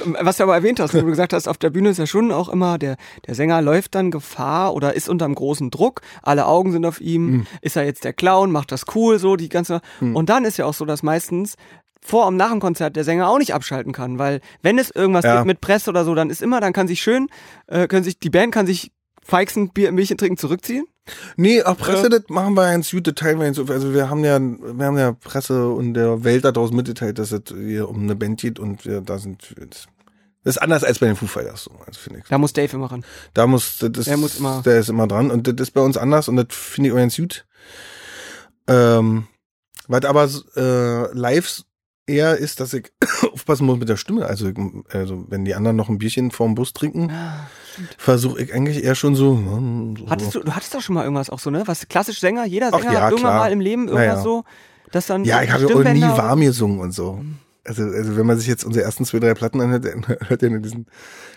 [0.02, 1.98] Und ähm, was du aber erwähnt hast, wo du gesagt hast, auf der Bühne ist
[1.98, 6.00] ja schon auch immer, der, der Sänger läuft dann Gefahr oder ist unterm großen Druck,
[6.22, 7.46] alle Augen sind auf ihm, Hm.
[7.62, 9.80] ist er jetzt der Clown, macht das cool, so die ganze.
[10.00, 11.54] Und dann ist ja auch so, dass meistens
[12.00, 15.24] vor und nach dem Konzert der Sänger auch nicht abschalten kann, weil wenn es irgendwas
[15.24, 15.36] Ja.
[15.36, 17.28] gibt mit Presse oder so, dann ist immer, dann kann sich schön,
[17.66, 20.84] äh, können sich, die Band kann sich feixend Bier, Milch trinken zurückziehen.
[21.36, 24.24] Nee, auch Presse, das machen wir ganz gut, das teilen wir ganz, also wir haben
[24.24, 28.02] ja, wir haben ja Presse und der Welt da draußen mitgeteilt, dass es hier um
[28.04, 29.54] eine Band geht und wir da sind,
[30.44, 32.24] das ist anders als bei den Foo Fighters, so, also finde ich.
[32.28, 33.04] Da muss Dave immer ran.
[33.34, 35.80] Da muss, das ist, Der muss immer- der ist immer dran und das ist bei
[35.82, 37.44] uns anders und das finde ich auch ganz gut.
[38.66, 39.26] Ähm,
[39.88, 41.62] was aber äh, live
[42.06, 42.92] eher ist, dass ich
[43.32, 44.26] aufpassen muss mit der Stimme.
[44.26, 44.50] Also,
[44.90, 47.10] also wenn die anderen noch ein Bierchen vorm Bus trinken,
[47.98, 49.36] versuche ich eigentlich eher schon so.
[49.36, 51.62] hm, so Hattest du, du hattest doch schon mal irgendwas auch so, ne?
[51.66, 53.40] Was klassisch Sänger, jeder Ach Sänger ja, hat irgendwann klar.
[53.44, 54.22] mal im Leben irgendwas Ja, ja.
[54.22, 54.44] so,
[54.90, 57.24] dass dann Ja, ich habe ja auch nie warm gesungen und so.
[57.66, 60.58] Also, also wenn man sich jetzt unsere ersten zwei, drei Platten anhört, dann hört ihr
[60.58, 60.86] diesen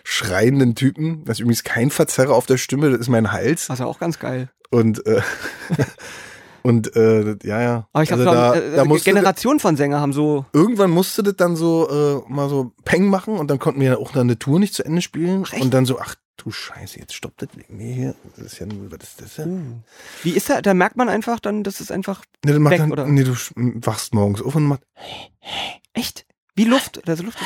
[0.03, 1.23] schreienden Typen.
[1.25, 3.67] Das ist übrigens kein Verzerrer auf der Stimme, das ist mein Hals.
[3.67, 4.49] Das ist ja auch ganz geil.
[4.69, 5.21] Und äh,
[6.63, 7.87] und äh, ja, ja.
[7.93, 10.45] Aber ich glaube, also da, äh, da äh, musste Generation von Sänger haben so.
[10.53, 14.15] irgendwann musste das dann so äh, mal so Peng machen und dann konnten wir auch
[14.15, 15.43] eine Tour nicht zu Ende spielen.
[15.47, 18.15] Ach, und dann so, ach du Scheiße, jetzt stoppt das wegen mir hier.
[18.35, 19.83] Das ist ja, was ist das denn?
[20.23, 20.61] Wie ist da?
[20.61, 23.05] Da merkt man einfach dann, dass es einfach Nee, dann macht Weg, dann, oder?
[23.07, 24.83] nee, du wachst morgens auf und macht,
[25.93, 27.07] echt wie Luft.
[27.07, 27.39] Also Luft.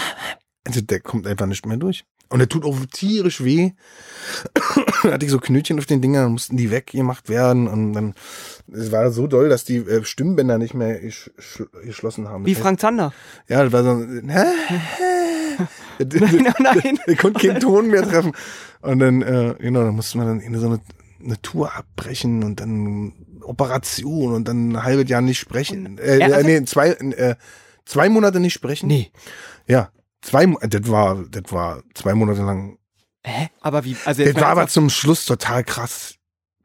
[0.65, 2.05] also der kommt einfach nicht mehr durch.
[2.31, 3.71] Und der tut auch tierisch weh.
[5.03, 8.13] hatte ich so Knötchen auf den Dingern, dann mussten die weggemacht werden und dann,
[8.71, 12.45] es war so doll, dass die äh, Stimmbänder nicht mehr gesch sch geschlossen haben.
[12.45, 13.11] Wie Frank Zander.
[13.49, 14.45] Ja, das war so, hä?
[15.99, 16.99] Nein, nein.
[17.05, 18.31] Ich konnte keinen Ton mehr treffen.
[18.81, 20.79] Und dann, äh, genau, dann musste man dann in so eine,
[21.23, 25.97] eine Tour abbrechen und dann Operation und dann ein halbes Jahr nicht sprechen.
[25.99, 27.35] Äh, äh, nee, zwei, äh,
[27.85, 28.87] zwei Monate nicht sprechen.
[28.87, 29.11] Nee.
[29.67, 32.77] Ja, zwei, das war, das war zwei Monate lang.
[33.25, 33.49] Hä?
[33.61, 33.95] Aber wie?
[34.05, 36.15] Also Das war aber zum Schluss total krass.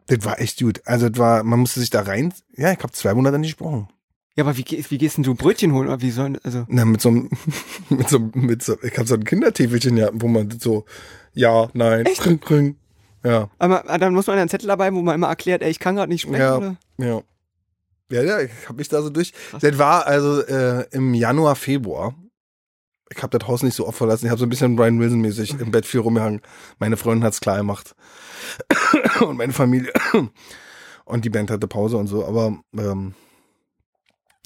[0.06, 0.80] Das war echt gut.
[0.84, 2.32] Also das war, man musste sich da rein.
[2.56, 3.88] Ja, ich habe zwei Monate nicht gesprochen.
[4.36, 5.88] Ja, aber wie, wie gehst denn du Brötchen holen?
[5.88, 7.30] Oder wie sollen, also, Na, mit so einem,
[7.88, 10.84] mit so, mit so, ich habe so ein Kindertäfelchen, ja, wo man so,
[11.32, 12.20] ja, nein, Echt?
[12.20, 12.76] Kring, kring.
[13.24, 15.96] Ja, aber dann muss man einen Zettel dabei, wo man immer erklärt, ey, ich kann
[15.96, 16.56] gerade nicht sprechen, Ja.
[16.58, 16.76] oder?
[16.98, 17.22] ja.
[18.08, 19.32] Ja, ja, ich habe mich da so durch.
[19.60, 22.14] Das war also äh, im Januar, Februar.
[23.14, 24.26] Ich habe das Haus nicht so oft verlassen.
[24.26, 26.40] Ich habe so ein bisschen Brian Wilson-mäßig im Bett viel rumgehangen.
[26.78, 27.94] Meine Freundin hat's klar gemacht.
[29.20, 29.92] und meine Familie.
[31.04, 32.26] Und die Band hatte Pause und so.
[32.26, 33.14] Aber ähm,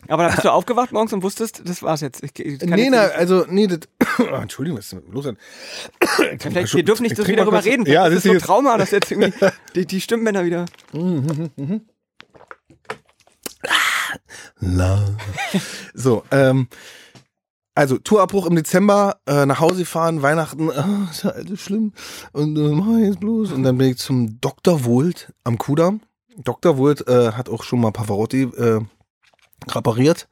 [0.09, 2.23] Aber da bist du aufgewacht morgens und wusstest, das war's jetzt.
[2.23, 3.81] Ich, ich nee, na, also, nee, das.
[4.31, 5.27] Ah, Entschuldigung, was ist denn los?
[6.39, 7.87] Vielleicht, wir dürfen nicht so viel darüber reden.
[7.87, 8.45] Ja, das das ist so jetzt.
[8.45, 9.33] Trauma, dass jetzt irgendwie
[9.75, 10.67] die, die Stimmbänder wieder.
[14.59, 15.17] La.
[15.95, 16.69] So, ähm,
[17.75, 21.93] also Tourabbruch im Dezember, äh, nach Hause fahren, Weihnachten, ah, ist ja alles schlimm.
[22.33, 23.53] Und äh, mach jetzt bloß.
[23.53, 24.85] Und dann bin ich zum Dr.
[24.85, 26.01] Wohlt am Kudamm.
[26.37, 26.77] Dr.
[26.77, 28.81] Wohlt äh, hat auch schon mal Pavarotti äh,
[29.69, 30.29] repariert.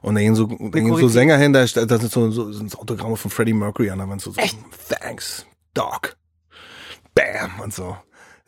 [0.00, 1.08] Und da gehen so, da gehen so.
[1.08, 4.20] Sänger hin, da, da sind so, so sind Autogramme von Freddie Mercury an der Wand.
[4.20, 4.58] So, so, Echt?
[4.88, 6.16] Thanks, Doc.
[7.14, 7.96] Bam und so.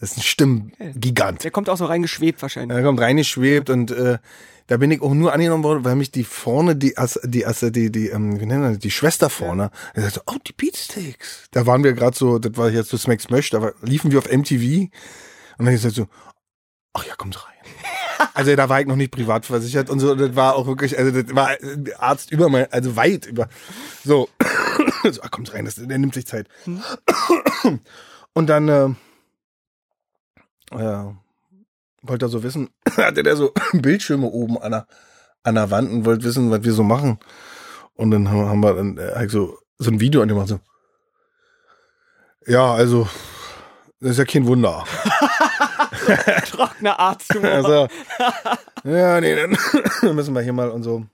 [0.00, 1.44] Das ist ein Stimmgigant.
[1.44, 2.76] Der kommt auch so reingeschwebt wahrscheinlich.
[2.76, 4.18] Er kommt reingeschwebt und äh,
[4.66, 7.60] da bin ich auch nur angenommen worden, weil mich die vorne, die, As, die, As,
[7.60, 11.48] die, die, ähm, wie nennen das, die Schwester vorne, die sagte, oh, die Beatsticks.
[11.50, 14.30] Da waren wir gerade so, das war jetzt so Smack Smash, da liefen wir auf
[14.30, 14.90] MTV
[15.58, 16.06] und dann gesagt so,
[16.94, 17.52] ach ja, kommt rein.
[18.32, 21.10] Also da war ich noch nicht privat versichert und so, das war auch wirklich, also
[21.10, 23.48] das war äh, Arzt über mein, also weit über,
[24.04, 24.28] so,
[25.10, 26.48] so ach, kommt rein, das, der nimmt sich Zeit.
[28.32, 28.88] Und dann, äh,
[30.78, 31.14] äh,
[32.02, 34.86] wollte er so wissen, hatte der so Bildschirme oben an der,
[35.42, 37.18] an der Wand und wollte wissen, was wir so machen.
[37.94, 40.60] Und dann haben, haben wir dann äh, halt so, so ein Video an dem so,
[42.46, 43.08] ja, also,
[44.00, 44.84] das ist ja kein Wunder.
[46.50, 47.34] Trockener Arzt.
[47.42, 47.88] Also,
[48.84, 49.34] ja, nee,
[50.02, 51.06] dann müssen wir hier mal und so.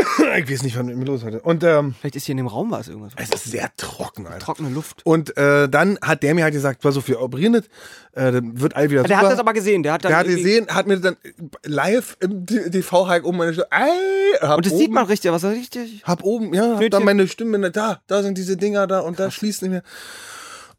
[0.38, 1.40] Ich weiß nicht, was mit mir los hatte.
[1.40, 3.12] Und ähm, Vielleicht ist hier in dem Raum was irgendwas.
[3.16, 4.38] es ist sehr trocken, Alter.
[4.38, 5.04] Trockene Luft.
[5.04, 7.64] Und äh, dann hat der mir halt gesagt, pass auf, wir operieren das,
[8.12, 9.26] äh, dann wird all wieder Der super.
[9.26, 9.82] hat das aber gesehen.
[9.82, 11.16] Der hat dann Der hat gesehen, hat mir dann
[11.64, 15.32] live im TV halt oben meine Stimme, ey, hab Und das oben, sieht man richtig,
[15.32, 16.02] was richtig.
[16.04, 16.90] Hab oben, ja, hab Knötchen.
[16.90, 19.82] dann meine Stimme, da, da sind diese Dinger da und da schließt nicht mehr.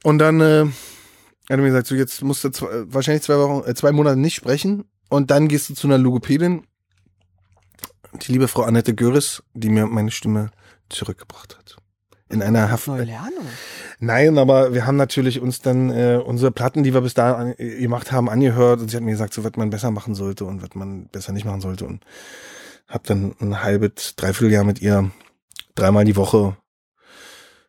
[0.03, 0.71] Und dann äh, hat
[1.49, 4.35] er mir gesagt, so jetzt musst du zwei, wahrscheinlich zwei Wochen, äh, zwei Monate nicht
[4.35, 6.63] sprechen und dann gehst du zu einer Logopädin,
[8.13, 10.51] die liebe Frau Annette Göris, die mir meine Stimme
[10.89, 11.77] zurückgebracht hat.
[12.29, 12.87] In einer Haft.
[12.87, 13.49] Neu lernen, oder?
[13.99, 17.55] Nein, aber wir haben natürlich uns dann äh, unsere Platten, die wir bis da an,
[17.57, 20.61] gemacht haben, angehört und sie hat mir gesagt, so was man besser machen sollte und
[20.61, 22.05] was man besser nicht machen sollte und
[22.87, 25.11] hab dann ein halbes, dreiviertel Jahr mit ihr
[25.75, 26.55] dreimal die Woche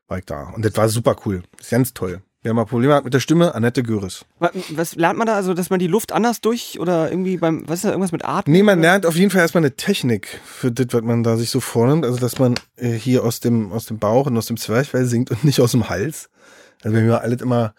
[0.06, 2.22] war ich da und das war super cool, ist ganz toll.
[2.44, 4.24] Wer mal Probleme hat mit der Stimme, Annette Göris.
[4.70, 5.34] Was, lernt man da?
[5.36, 8.24] Also, dass man die Luft anders durch oder irgendwie beim, was ist da, irgendwas mit
[8.24, 8.52] Atmen?
[8.52, 11.50] Nee, man lernt auf jeden Fall erstmal eine Technik für das, was man da sich
[11.50, 12.04] so vornimmt.
[12.04, 15.30] Also, dass man äh, hier aus dem, aus dem Bauch und aus dem Zwerchfell singt
[15.30, 16.30] und nicht aus dem Hals.
[16.82, 17.74] Also, wenn wir alles immer,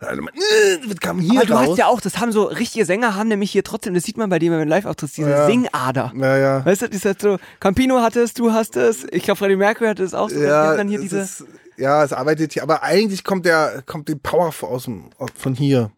[0.00, 1.68] alle immer äh, was kam hier Aber du raus?
[1.68, 4.28] hast ja auch, das haben so richtige Sänger, haben nämlich hier trotzdem, das sieht man
[4.28, 5.46] bei dir beim Live-Auftritt, diese Ja.
[5.46, 6.10] Singader.
[6.16, 6.64] Naja.
[6.66, 9.54] Weißt du, das ist halt so, Campino hatte es, du hast es, ich glaube Freddie
[9.54, 10.40] Mercury hatte es auch so.
[10.40, 11.44] Ja, dann hier es diese, ist,
[11.80, 15.90] ja, es arbeitet hier, aber eigentlich kommt der, kommt die Power aus dem, von hier.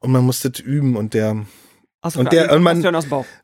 [0.00, 1.44] Und man muss das üben und der,
[2.00, 2.80] Achso, und der- und man-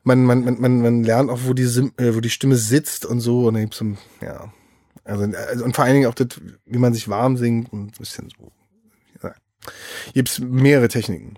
[0.03, 3.05] man, man, man, man, man lernt auch, wo die, Sim, äh, wo die Stimme sitzt
[3.05, 3.47] und so.
[3.47, 4.51] Und dann gibt's so, ein- ja.
[5.03, 6.27] Also, also, und vor allen Dingen auch das,
[6.65, 8.51] wie man sich warm singt und ein bisschen so.
[9.23, 9.33] Ja.
[10.13, 11.35] Gibt's mehrere Techniken.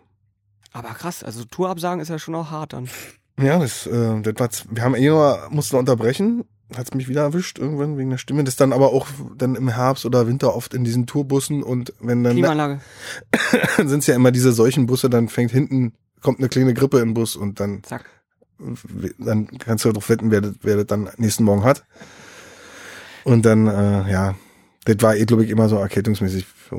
[0.71, 2.89] Aber krass, also Tourabsagen ist ja schon auch hart dann.
[3.41, 7.60] Ja, das, äh, das war, wir haben eh nur, mussten unterbrechen, hat's mich wieder erwischt
[7.60, 8.43] irgendwann wegen der Stimme.
[8.43, 12.23] Das dann aber auch dann im Herbst oder Winter oft in diesen Tourbussen und wenn
[12.23, 12.82] dann, Klimaanlage.
[13.77, 17.13] dann sind's ja immer diese solchen Busse, dann fängt hinten, kommt eine kleine Grippe im
[17.13, 18.05] Bus und dann, Zack.
[19.17, 21.86] dann kannst du darauf wetten, wer das, wer das dann nächsten Morgen hat.
[23.23, 24.36] Und dann, äh, ja,
[24.86, 26.75] das war eh, glaube ich, immer so erkältungsmäßig äh,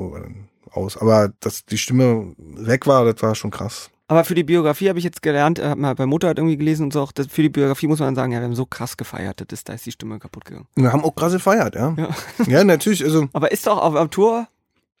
[0.71, 0.97] aus.
[0.97, 3.89] Aber dass die Stimme weg war, das war schon krass.
[4.11, 6.83] Aber für die Biografie habe ich jetzt gelernt, äh, mal bei Mutter hat irgendwie gelesen
[6.83, 9.39] und so auch, für die Biografie muss man sagen, ja, wir haben so krass gefeiert,
[9.39, 10.67] das ist, da ist die Stimme kaputt gegangen.
[10.75, 11.95] Wir haben auch krass gefeiert, ja.
[11.97, 12.09] Ja.
[12.45, 14.49] Ja, natürlich, also, Aber ist doch auf, auf Tour,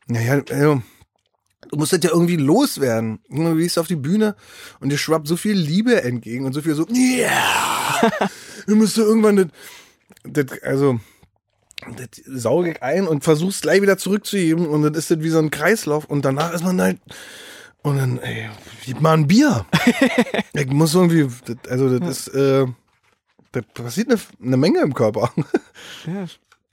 [0.07, 0.81] Naja, also,
[1.69, 3.19] du musst das ja irgendwie loswerden.
[3.27, 4.37] Du gehst auf die Bühne
[4.79, 8.29] und dir schwappt so viel Liebe entgegen und so viel so, ja, yeah!
[8.65, 11.01] du musst du irgendwann das, das, also,
[11.97, 15.39] das sauge ich ein und versuchst gleich wieder zurückzuheben und dann ist das wie so
[15.39, 17.01] ein Kreislauf und danach ist man halt,
[17.83, 18.49] und dann, ey,
[18.85, 19.65] gib mal ein Bier.
[20.53, 21.27] ich muss irgendwie,
[21.69, 22.67] also, das ist, äh,
[23.51, 25.31] das passiert eine, eine Menge im Körper.
[26.05, 26.25] ja,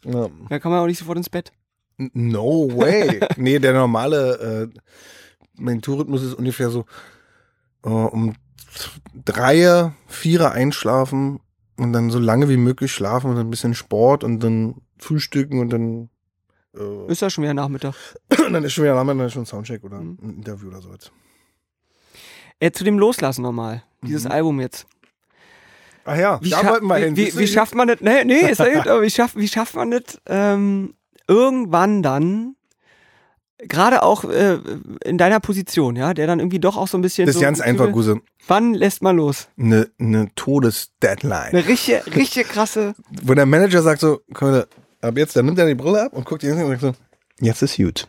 [0.04, 0.28] ja.
[0.48, 1.52] da kann man auch nicht sofort ins Bett.
[1.96, 3.20] No way.
[3.36, 4.80] nee, der normale, äh,
[5.56, 6.84] mein Tourrhythmus ist ungefähr so
[7.84, 8.34] äh, um
[9.24, 11.40] Dreier, Vierer einschlafen
[11.76, 15.60] und dann so lange wie möglich schlafen und dann ein bisschen Sport und dann frühstücken
[15.60, 16.10] und dann
[16.76, 17.94] äh, Ist ja schon wieder Nachmittag.
[18.28, 20.18] dann ist schon wieder Nachmittag, dann ist schon ein Soundcheck oder Mhm.
[20.22, 21.10] ein Interview oder sowas.
[22.60, 23.82] Äh, zu dem Loslassen nochmal.
[24.02, 24.30] Dieses Mhm.
[24.32, 24.86] Album jetzt.
[26.04, 27.16] Ach ja, Wie, da wollten wir hin.
[27.16, 28.00] wie, wie, wie schafft man das?
[28.00, 30.94] Nee, nee, ist ja gut, aber wie schafft, wie schafft man das ähm,
[31.26, 32.56] irgendwann dann,
[33.58, 34.58] gerade auch äh,
[35.04, 37.26] in deiner Position, ja, der dann irgendwie doch auch so ein bisschen.
[37.26, 38.20] Das ist so ganz einfach, Guse.
[38.46, 39.48] Wann lässt man los?
[39.58, 41.48] Eine, eine Todesdeadline.
[41.52, 42.94] Eine richtige, richtig krasse.
[43.22, 44.68] Wo der Manager sagt so, komm, Leute,
[45.00, 46.92] ab jetzt, dann nimmt er die Brille ab und guckt die hin und sagt so,
[47.40, 48.08] jetzt ist gut.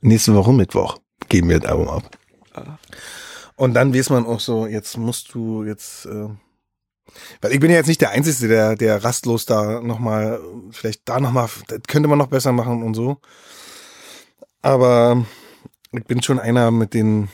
[0.00, 2.18] Nächste Woche Mittwoch geben wir das Album ab.
[3.56, 6.28] Und dann weiß man auch so, jetzt musst du jetzt, äh,
[7.40, 11.20] weil ich bin ja jetzt nicht der Einzige, der, der rastlos da nochmal, vielleicht da
[11.20, 13.18] nochmal, das könnte man noch besser machen und so.
[14.62, 15.24] Aber
[15.92, 17.28] ich bin schon einer mit den,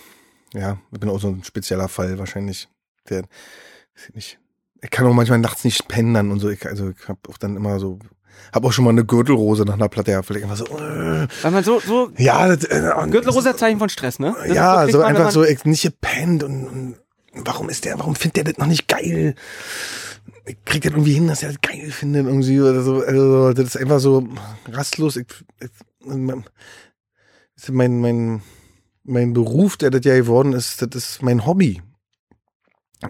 [0.52, 2.68] ja, ich bin auch so ein spezieller Fall wahrscheinlich,
[3.08, 3.24] der,
[3.94, 4.38] ich nicht,
[4.82, 6.50] ich kann auch manchmal nachts nicht pennen und so.
[6.50, 7.98] Ich, also ich habe auch dann immer so,
[8.52, 11.50] habe auch schon mal eine Gürtelrose nach einer Platte gehabt, vielleicht einfach so, äh, Weil
[11.50, 14.34] man so, so ja, das, äh, Gürtelrosa Zeichen von Stress, ne?
[14.46, 16.96] Das ja, kriegt so einfach man- so ich nicht gepennt und, und
[17.34, 19.34] warum ist der, warum findet der das noch nicht geil?
[20.46, 23.04] Ich krieg das irgendwie hin, dass er das geil findet irgendwie oder so.
[23.04, 24.26] Also das ist einfach so
[24.68, 25.16] rastlos.
[25.16, 25.26] Ich,
[25.60, 25.70] ich,
[26.04, 26.44] mein,
[27.68, 28.42] mein, mein,
[29.04, 31.82] mein Beruf, der das ja geworden ist, das ist mein Hobby.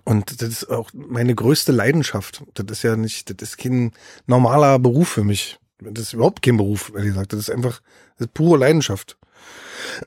[0.04, 2.44] Und das ist auch meine größte Leidenschaft.
[2.54, 3.92] Das ist ja nicht, das ist kein
[4.26, 5.58] normaler Beruf für mich.
[5.80, 7.32] Das ist überhaupt kein Beruf, ehrlich gesagt.
[7.32, 7.80] Das ist einfach,
[8.18, 9.16] das ist pure Leidenschaft.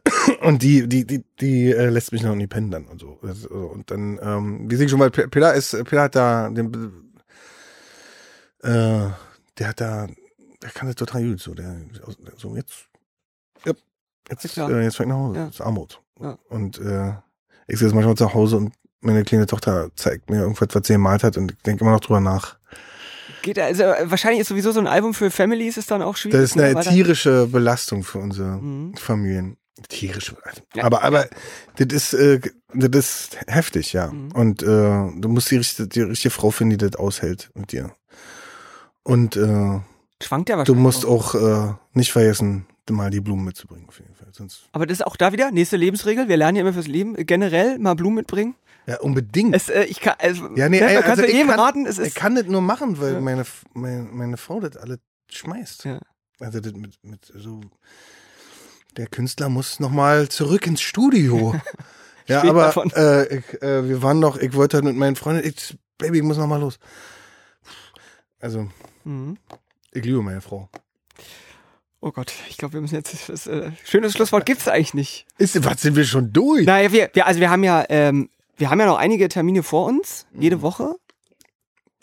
[0.41, 3.19] Und die, die, die, die äh, lässt mich noch nie pennen dann und so.
[3.49, 6.71] Und dann, ähm, wie sehe ich schon mal, Peter ist, Peter hat da, den,
[8.61, 9.07] äh,
[9.57, 10.07] der hat da,
[10.61, 11.75] der kann das total gut, so, der,
[12.37, 12.87] so jetzt,
[13.65, 13.73] ja,
[14.29, 15.45] jetzt, äh, jetzt fängt nach Hause, Ja.
[15.47, 16.01] das ist Armut.
[16.21, 16.37] Ja.
[16.49, 17.13] Und, äh,
[17.67, 21.23] ich sitze manchmal zu Hause und meine kleine Tochter zeigt mir irgendwas, was sie gemalt
[21.23, 22.57] hat und ich denke immer noch drüber nach.
[23.41, 26.39] Geht, also äh, wahrscheinlich ist sowieso so ein Album für Families ist dann auch schwierig.
[26.39, 26.73] Das ist eine ne?
[26.75, 28.95] Da- tierische Belastung für unsere Mhm.
[28.95, 29.57] Familien.
[29.89, 30.65] Tierische Belastung.
[30.75, 30.83] Ja.
[30.85, 31.27] Aber, aber,
[31.77, 32.39] das ist, äh,
[32.73, 34.11] das ist heftig, ja.
[34.11, 34.31] Mhm.
[34.31, 37.91] Und, äh, du musst die richtige, die richtige Frau finden, die das aushält mit dir.
[39.03, 39.79] Und, äh,
[40.21, 44.27] Schwankt ja du musst auch, äh, nicht vergessen, mal die Blumen mitzubringen, auf jeden Fall.
[44.31, 46.29] Sonst, Aber das ist auch da wieder, nächste Lebensregel.
[46.29, 47.15] Wir lernen ja immer fürs Leben.
[47.25, 48.55] Generell mal Blumen mitbringen.
[48.85, 49.55] Ja, unbedingt.
[49.55, 51.85] Es, äh, ich kann, also, ja, nee, ne, ey, also es ich kann, raten.
[51.85, 53.21] Es ich kann das nur machen, weil Ja.
[53.21, 54.99] meine, meine, meine Frau das alle
[55.31, 55.85] schmeißt.
[55.85, 55.99] Ja.
[56.39, 57.61] Also das mit, mit so,
[58.97, 61.55] der Künstler muss nochmal zurück ins Studio.
[62.27, 65.77] ja, aber äh, ich, äh, wir waren doch, ich wollte halt mit meinen Freunden, ich,
[65.97, 66.79] Baby, ich muss nochmal los.
[68.39, 68.69] Also,
[69.05, 69.37] Mhm.
[69.91, 70.69] ich liebe meine Frau.
[72.01, 73.29] Oh Gott, ich glaube, wir müssen jetzt.
[73.29, 75.25] Das, äh, schönes Schlusswort gibt's eigentlich nicht.
[75.37, 76.65] Ist, was sind wir schon durch?
[76.65, 79.85] Naja, wir, wir, also wir haben ja, ähm, wir haben ja noch einige Termine vor
[79.87, 80.95] uns, jede Woche.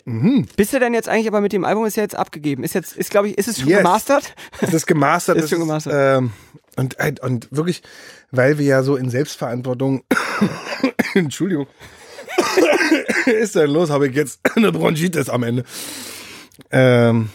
[0.05, 0.47] Mhm.
[0.55, 2.63] Bist du denn jetzt eigentlich aber mit dem Album ist ja jetzt abgegeben?
[2.63, 3.77] Ist jetzt, ist glaube ich, ist es schon Yes.
[3.79, 4.35] gemastert?
[4.59, 5.37] Das ist gemastert.
[5.43, 5.93] Ist schon gemastert.
[5.95, 6.31] ähm,
[6.77, 7.83] und, und wirklich,
[8.31, 10.03] weil wir ja so in Selbstverantwortung,
[11.13, 11.67] Entschuldigung,
[13.25, 13.89] ist denn los?
[13.89, 15.63] Habe ich jetzt eine Bronchitis am Ende?
[16.71, 17.29] Ähm,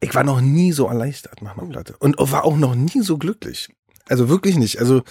[0.00, 3.18] ich war noch nie so erleichtert nach einer Platte und war auch noch nie so
[3.18, 3.68] glücklich.
[4.10, 4.78] Also wirklich nicht.
[4.78, 5.02] Also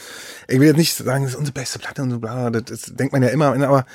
[0.47, 2.95] ich will jetzt nicht sagen, das ist unsere beste Platte und so bla, das, das
[2.95, 3.85] denkt man ja immer, aber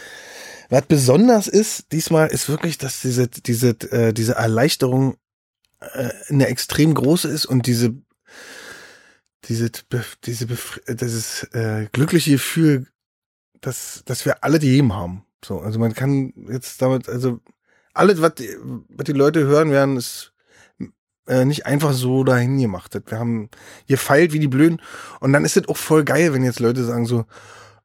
[0.71, 5.17] was besonders ist, diesmal ist wirklich, dass diese, diese, äh, diese Erleichterung
[5.81, 7.95] äh, eine extrem große ist und diese,
[9.45, 9.71] diese,
[10.25, 10.47] diese,
[10.89, 12.87] dieses äh, glückliche Gefühl,
[13.61, 15.25] dass, dass wir alle die jedem haben.
[15.45, 17.41] So, also man kann jetzt damit, also
[17.93, 18.49] alles, was die,
[18.89, 20.34] was die Leute hören werden, ist
[21.27, 22.99] äh, nicht einfach so dahin gemacht.
[23.07, 23.49] Wir haben
[23.89, 24.81] gefeilt wie die Blöden
[25.21, 27.25] und dann ist es auch voll geil, wenn jetzt Leute sagen so,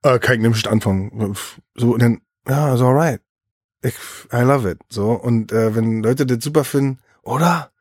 [0.04, 1.36] äh, kann ich nicht anfangen.
[1.76, 3.22] So, und dann, ja, ist alright.
[3.82, 3.96] Ich,
[4.34, 4.80] I love it.
[4.90, 7.72] So, und äh, wenn Leute das super finden, oder?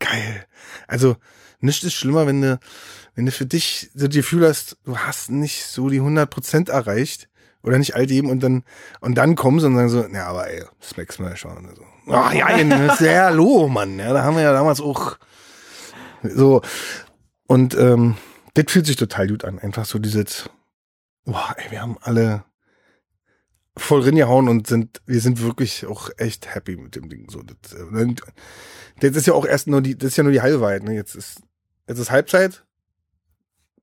[0.00, 0.46] Geil.
[0.88, 1.16] Also,
[1.60, 2.58] nichts ist schlimmer, wenn du,
[3.14, 7.28] wenn du für dich so das Gefühl hast, du hast nicht so die 100% erreicht
[7.62, 8.64] oder nicht all dem und dann,
[9.00, 11.68] und dann kommen sie und sagen so, ja, aber ey, Smacks mal schauen.
[11.74, 11.84] So.
[12.06, 13.98] Ach ja, das ist ja hallo, Mann.
[13.98, 15.16] Ja, da haben wir ja damals auch
[16.22, 16.62] so.
[17.46, 18.16] Und ähm,
[18.54, 19.58] das fühlt sich total gut an.
[19.58, 20.50] Einfach so dieses,
[21.24, 22.44] boah, ey, wir haben alle
[23.76, 27.28] voll reingehauen und sind, wir sind wirklich auch echt happy mit dem Ding.
[27.30, 28.14] So, das, äh,
[29.00, 30.84] das ist ja auch erst nur die, das ist ja nur die halbe Wahrheit.
[30.84, 30.94] Ne?
[30.94, 31.40] Jetzt ist,
[31.88, 32.64] jetzt ist Halbzeit.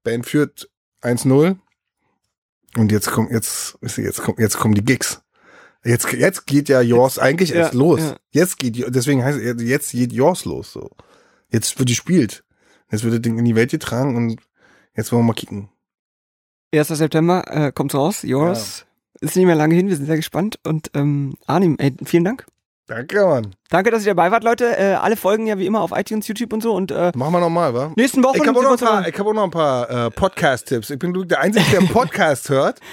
[0.04, 0.70] Band führt
[1.02, 1.58] 1-0.
[2.78, 5.22] Und jetzt kommt, jetzt, jetzt kommt, jetzt kommen die Gigs.
[5.84, 8.00] Jetzt, jetzt geht ja Yours eigentlich ja, erst los.
[8.00, 8.16] ja.
[8.32, 10.90] Jetzt geht, deswegen heißt es, jetzt geht Yours los, so.
[11.50, 12.44] Jetzt wird gespielt.
[12.92, 14.40] Jetzt wird das Ding in die Welt getragen und
[14.96, 15.70] jetzt wollen wir mal kicken.
[16.74, 16.88] 1.
[16.88, 18.24] September äh, kommt's raus.
[18.24, 18.86] Yours.
[19.20, 20.60] Ist nicht mehr lange hin, wir sind sehr gespannt.
[20.66, 22.46] Und ähm, Arnim, ey, vielen Dank.
[22.88, 23.56] Danke, Mann.
[23.70, 24.78] Danke, dass ihr dabei wart, Leute.
[24.78, 26.74] Äh, alle Folgen ja wie immer auf iTunes, YouTube und so.
[26.74, 27.94] Und äh, Machen wir nochmal, wa?
[27.96, 30.12] nächsten Wochen Ich habe auch, noch ein paar- ich hab auch noch ein paar äh,
[30.12, 30.90] Podcast-Tipps.
[30.90, 32.80] Ich bin der Einzige, der einen Podcast hört.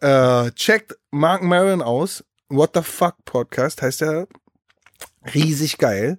[0.00, 2.24] Äh, checkt Mark Maron aus.
[2.48, 4.28] What the Fuck Podcast heißt der.
[5.34, 6.18] Riesig geil.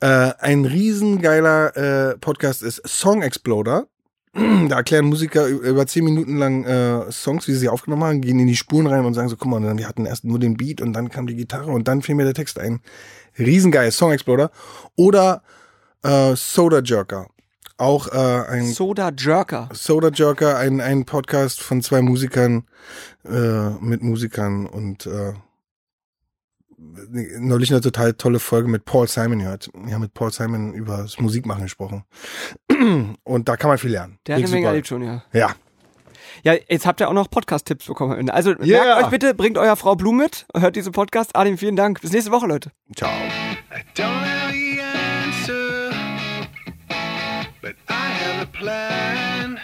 [0.00, 3.86] Äh, ein riesengeiler äh, Podcast ist Song Exploder.
[4.68, 8.40] Da erklären Musiker über zehn Minuten lang äh, Songs, wie sie sie aufgenommen haben, gehen
[8.40, 10.80] in die Spuren rein und sagen so, guck mal, wir hatten erst nur den Beat
[10.80, 12.80] und dann kam die Gitarre und dann fiel mir der Text ein.
[13.38, 14.50] Riesengeil, Song Exploder.
[14.96, 15.42] Oder
[16.02, 17.28] äh, Soda Jerker.
[17.76, 19.68] Auch äh, ein Soda Jerker.
[19.72, 22.64] Soda Jerker, ein, ein Podcast von zwei Musikern,
[23.24, 25.32] äh, mit Musikern und äh,
[27.38, 29.70] neulich eine total tolle Folge mit Paul Simon gehört.
[29.74, 32.04] Wir haben mit Paul Simon über das Musikmachen gesprochen.
[33.24, 34.18] Und da kann man viel lernen.
[34.26, 35.24] Der hat eine Menge erlebt schon, ja.
[35.32, 35.54] Ja.
[36.42, 38.28] Ja, jetzt habt ihr auch noch Podcast-Tipps bekommen.
[38.28, 38.84] Also Yeah.
[38.84, 41.34] merkt euch bitte, bringt euer Frau Blum mit, hört diese Podcast.
[41.36, 42.00] Arnim, vielen Dank.
[42.00, 42.70] Bis nächste Woche, Leute.
[42.94, 43.10] Ciao.
[48.64, 49.60] plan.